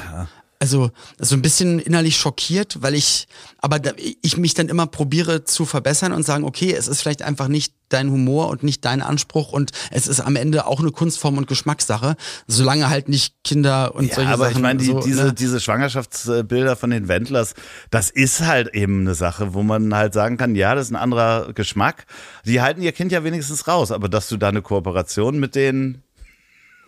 [0.64, 5.44] also so ein bisschen innerlich schockiert, weil ich, aber da, ich mich dann immer probiere
[5.44, 9.02] zu verbessern und sagen, okay, es ist vielleicht einfach nicht dein Humor und nicht dein
[9.02, 12.16] Anspruch und es ist am Ende auch eine Kunstform und Geschmackssache,
[12.48, 14.56] solange halt nicht Kinder und ja solche aber Sachen.
[14.56, 15.34] ich meine, die, so, diese, ne?
[15.34, 17.56] diese Schwangerschaftsbilder von den Wendlers,
[17.92, 20.96] das ist halt eben eine Sache, wo man halt sagen kann, ja, das ist ein
[20.96, 22.06] anderer Geschmack.
[22.46, 26.04] Die halten ihr Kind ja wenigstens raus, aber dass du da eine Kooperation mit denen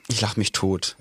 [0.07, 0.95] Ich lach mich tot.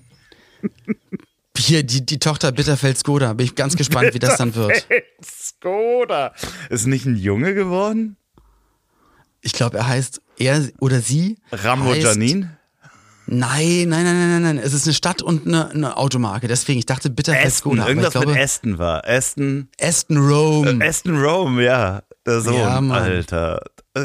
[1.56, 4.86] Hier, die, die Tochter Bitterfeld-Skoda, bin ich ganz gespannt, wie das dann wird.
[5.24, 6.34] Skoda.
[6.68, 8.16] Ist nicht ein Junge geworden?
[9.40, 11.38] Ich glaube, er heißt, er oder sie.
[11.52, 12.50] Rambo heißt, Janin?
[13.26, 14.58] Nein, nein, nein, nein, nein, nein.
[14.58, 16.48] Es ist eine Stadt und eine, eine Automarke.
[16.48, 17.88] Deswegen, ich dachte, bitte Aston, Skoda.
[17.88, 19.06] irgendwas glaube, mit Aston war.
[19.06, 20.84] Aston, Aston Rome.
[20.84, 22.02] Aston Rome, ja.
[22.26, 23.02] Der Sohn, Ja, Mann.
[23.02, 23.62] Alter.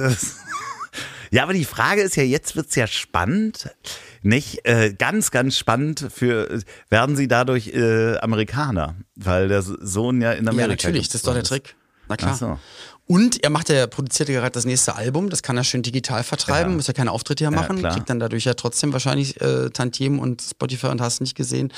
[1.31, 3.69] Ja, aber die Frage ist ja, jetzt wird's ja spannend.
[4.21, 10.31] Nicht äh, ganz, ganz spannend für werden sie dadurch äh, Amerikaner, weil der Sohn ja
[10.33, 10.61] in Amerika.
[10.61, 11.75] ja, natürlich, das ist doch der Trick.
[12.07, 12.35] Na klar.
[12.35, 12.59] So.
[13.05, 16.23] Und er macht ja, produziert ja gerade das nächste Album, das kann er schön digital
[16.23, 16.75] vertreiben, Ja.
[16.75, 17.93] muss ja keine Auftritte hier machen, klar.
[17.93, 21.71] kriegt dann dadurch ja trotzdem wahrscheinlich äh, Tantiemen und Spotify und hast nicht gesehen.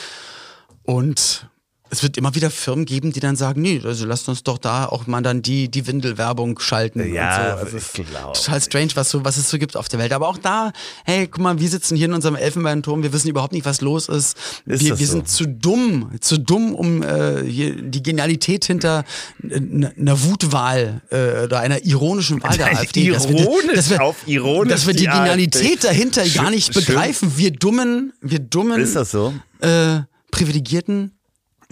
[0.84, 1.48] Und
[1.92, 4.86] es wird immer wieder Firmen geben, die dann sagen, nee, also lasst uns doch da
[4.86, 7.14] auch mal dann die, die Windelwerbung schalten.
[7.14, 7.66] Ja, und so.
[7.66, 8.34] Also es ich ist glaub.
[8.34, 10.14] total strange, was, so, was es so gibt auf der Welt.
[10.14, 10.72] Aber auch da,
[11.04, 14.08] hey, guck mal, wir sitzen hier in unserem Elfenbeinturm, wir wissen überhaupt nicht, was los
[14.08, 14.38] ist.
[14.66, 15.14] Ist wir wir so?
[15.14, 19.04] sind zu dumm, zu dumm, um äh, die Genialität hinter
[19.44, 23.10] einer Wutwahl äh, oder einer ironischen Wahl der Nein, AfD.
[23.12, 25.88] dass wir, dass wir, auf ironisch dass wir die, die Genialität AfD.
[25.88, 26.86] dahinter Schön- gar nicht schön.
[26.86, 27.34] begreifen.
[27.36, 29.34] Wir dummen, wir dummen, Ist das so?
[29.60, 30.00] äh,
[30.32, 31.12] privilegierten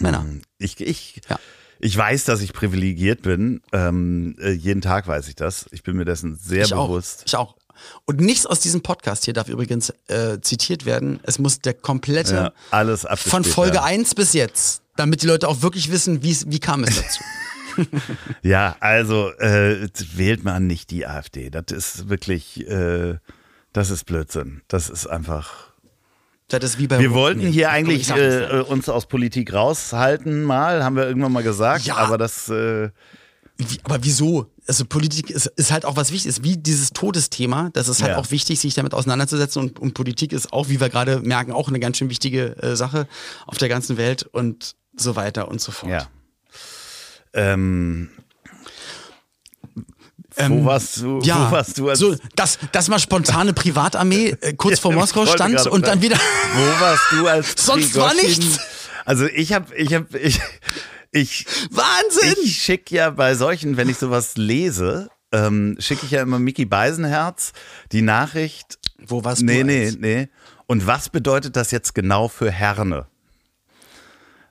[0.02, 0.26] Männer.
[0.58, 1.40] Ich, ich, Ja.
[1.80, 3.62] ich weiß, dass ich privilegiert bin.
[3.72, 5.66] Ähm, äh, jeden Tag weiß ich das.
[5.72, 7.22] Ich bin mir dessen sehr ich bewusst.
[7.22, 7.26] Auch.
[7.28, 7.56] Ich auch.
[8.06, 11.20] Und nichts aus diesem Podcast hier darf übrigens äh, zitiert werden.
[11.24, 13.86] Es muss der komplette Ja, alles von Folge werden.
[13.86, 17.24] 1 bis jetzt, damit die Leute auch wirklich wissen, wie kam es dazu.
[18.42, 21.50] Ja, also äh, wählt man nicht die AfD.
[21.50, 23.18] Das ist wirklich, äh,
[23.74, 24.62] das ist Blödsinn.
[24.68, 25.69] Das ist einfach.
[26.50, 30.84] Das ist wie bei Wir wollten Nee, hier eigentlich äh, uns aus Politik raushalten, mal,
[30.84, 31.96] haben wir irgendwann mal gesagt, Ja.
[31.96, 32.50] aber das.
[32.50, 32.90] Äh,
[33.58, 34.48] Wie, aber wieso?
[34.68, 37.70] Also Politik ist, ist halt auch was Wichtiges, wie dieses Todesthema.
[37.74, 38.18] Das ist halt Ja.
[38.18, 39.62] auch wichtig, sich damit auseinanderzusetzen.
[39.62, 42.76] Und, und Politik ist auch, wie wir gerade merken, auch eine ganz schön wichtige äh,
[42.76, 43.08] Sache
[43.48, 45.92] auf der ganzen Welt und so weiter und so fort.
[45.92, 46.08] ja.
[47.34, 48.10] Ähm,
[50.40, 51.20] Ähm, wo warst du?
[51.22, 54.98] Ja, wo warst du als, so, dass, dass mal spontane Privatarmee äh, kurz vor Ja,
[54.98, 56.16] Moskau ich wollte stand und dann wieder.
[56.56, 58.60] Wo warst du als Sonst war nichts.
[59.06, 60.40] Also ich habe, ich habe, ich,
[61.12, 62.36] ich, Wahnsinn!
[62.44, 66.66] ich schicke ja bei solchen, wenn ich sowas lese, ähm, schicke ich ja immer Mickey
[66.66, 67.52] Beisenherz
[67.92, 68.80] die Nachricht.
[69.06, 69.66] Wo warst Nee, du?
[69.68, 70.30] nee, als- nee.
[70.68, 73.08] Und was bedeutet das jetzt genau für Herne?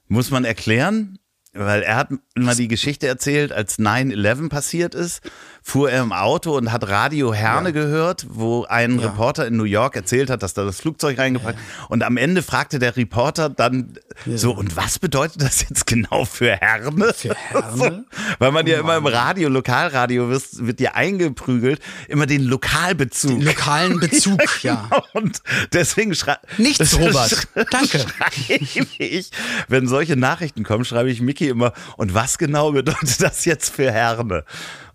[0.09, 1.18] Muss man erklären?
[1.55, 5.20] Weil er hat mal die Geschichte erzählt, als 9-11 passiert ist,
[5.69, 9.09] fuhr er im Auto und hat Radio Herne gehört, wo ein Ja.
[9.09, 11.57] Reporter in New York erzählt hat, dass da das Flugzeug reingebracht
[11.91, 13.93] Und am Ende fragte der Reporter dann
[14.27, 17.12] so, und was bedeutet das jetzt genau für Herne?
[17.12, 18.07] Für Herne?
[18.39, 23.43] Weil man ja immer im Radio, Lokalradio wird, wird dir eingeprügelt, immer den Lokalbezug.
[23.43, 24.89] Lokalen Bezug, ja.
[25.12, 25.43] Und
[25.75, 27.47] deswegen schreibe Nichts, Robert.
[27.71, 27.99] Danke.
[27.99, 28.64] schreibe
[28.99, 29.31] ich,
[29.69, 33.93] wenn solche Nachrichten kommen, schreibe ich Mickey immer, und was genau bedeutet das jetzt für
[33.93, 34.45] Herne?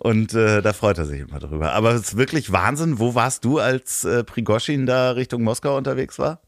[0.03, 1.71] Und äh, da freut er sich immer drüber.
[1.71, 2.99] Aber es ist wirklich Wahnsinn.
[2.99, 6.41] Wo warst du, als äh, Prigoschin da Richtung Moskau unterwegs war?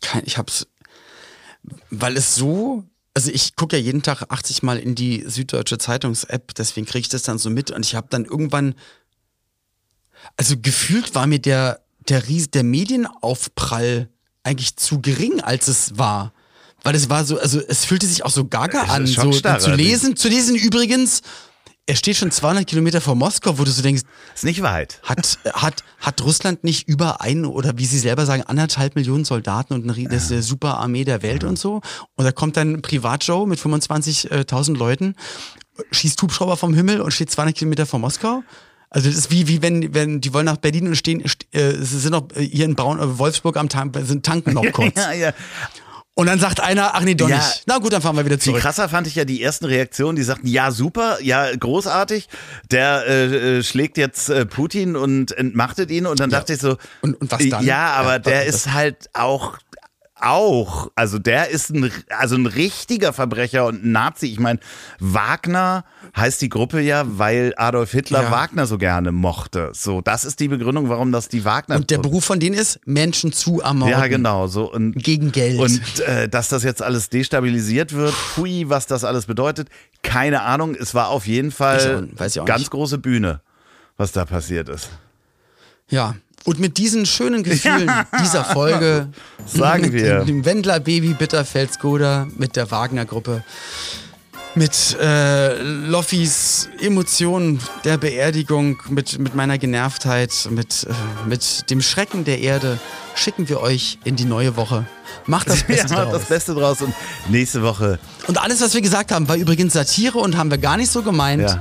[0.00, 0.66] Kein, ich hab's,
[1.90, 6.54] weil es so, also ich gucke ja jeden Tag 80 Mal in die Süddeutsche Zeitungs-App,
[6.54, 8.74] deswegen kriege ich das dann so mit und ich habe dann irgendwann,
[10.38, 14.08] also gefühlt war mir der, der Ries, der Medienaufprall
[14.42, 16.32] eigentlich zu gering, als es war.
[16.82, 20.16] Weil es war so, also es fühlte sich auch so gaga an, so zu lesen,
[20.16, 21.20] zu lesen übrigens,
[21.86, 24.02] er steht schon 200 Kilometer vor Moskau, wo du so denkst,
[24.34, 25.00] Ist nicht weit.
[25.02, 29.74] hat, hat, hat Russland nicht über ein oder wie sie selber sagen, anderthalb Millionen Soldaten
[29.74, 31.82] und eine, das ist die Superarmee der Welt und so?
[32.16, 35.14] Und da kommt dann ein Privatjoe mit 25.000 Leuten,
[35.90, 38.42] schießt Hubschrauber vom Himmel und steht 200 Kilometer vor Moskau?
[38.88, 41.82] Also das ist wie, wie wenn, wenn die wollen nach Berlin und stehen, st- äh,
[41.84, 44.94] sind noch hier in Braun, äh, Wolfsburg am Tank, sind tanken noch kurz.
[44.96, 45.32] Ja, ja.
[46.16, 47.38] Und dann sagt einer, ach nee, doch Ja.
[47.38, 47.64] nicht.
[47.66, 48.62] Na gut, dann fahren wir wieder Viel zurück.
[48.62, 52.28] krasser fand ich ja die ersten Reaktionen, die sagten, ja super, ja großartig,
[52.70, 56.76] der äh, äh, schlägt jetzt äh, Putin und entmachtet ihn und dann dachte ich so,
[57.00, 57.64] Und- und was dann?
[57.64, 59.58] Ja, aber Ja, der ist halt auch
[60.24, 64.26] auch, also der ist ein, also ein richtiger Verbrecher und ein Nazi.
[64.26, 64.58] Ich meine,
[64.98, 65.84] Wagner
[66.16, 68.30] heißt die Gruppe ja, weil Adolf Hitler Ja.
[68.30, 69.70] Wagner so gerne mochte.
[69.74, 71.76] So, das ist die Begründung, warum das die Wagner.
[71.76, 73.92] Und der Beruf von denen ist, Menschen zu ermorden.
[73.92, 75.58] ja, genau, so und Gegen Geld.
[75.60, 79.68] und äh, dass das jetzt alles destabilisiert wird, hui, was das alles bedeutet,
[80.02, 80.74] keine Ahnung.
[80.74, 82.70] Es war auf jeden Fall ich ganz nicht.
[82.70, 83.40] große Bühne,
[83.96, 84.88] was da passiert ist.
[85.88, 86.14] Ja.
[86.44, 87.90] Und mit diesen schönen Gefühlen
[88.20, 89.08] dieser Folge
[89.46, 90.24] Sagen mit wir.
[90.24, 93.42] Dem, Wendler Baby Bitterfeld Skoda, mit der Wagner Gruppe,
[94.54, 102.24] mit äh, Loffis Emotionen der Beerdigung, mit, mit meiner Genervtheit, mit, äh, mit dem Schrecken
[102.24, 102.78] der Erde
[103.14, 104.86] schicken wir euch in die neue Woche.
[105.26, 106.12] Macht das Beste ja, daraus.
[106.12, 106.92] das Beste draus und
[107.28, 110.76] nächste Woche, Und alles, was wir gesagt haben, war übrigens Satire und haben wir gar
[110.76, 111.42] nicht so gemeint.
[111.42, 111.60] ja,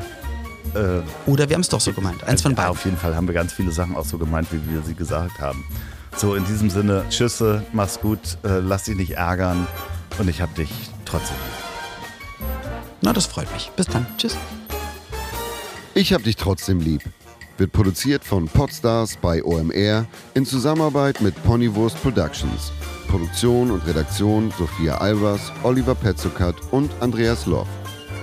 [0.73, 2.23] Äh, Oder wir haben es doch so gemeint.
[2.23, 2.71] Eins von beiden.
[2.71, 5.39] auf jeden Fall haben wir ganz viele Sachen auch so gemeint, wie wir sie gesagt
[5.39, 5.63] haben.
[6.15, 9.67] So, in diesem Sinne, Tschüsse, mach's gut, äh, lass dich nicht ärgern
[10.19, 10.69] und ich hab dich
[11.05, 12.47] trotzdem lieb.
[13.01, 13.71] Na, das freut mich.
[13.75, 14.05] Bis dann.
[14.17, 14.37] Tschüss.
[15.93, 17.01] Ich hab dich trotzdem lieb.
[17.57, 22.71] Wird produziert von Podstars bei OMR in Zusammenarbeit mit Ponywurst Productions.
[23.07, 27.67] Produktion und Redaktion Sophia Albers, Oliver Petzokat und Andreas Loff.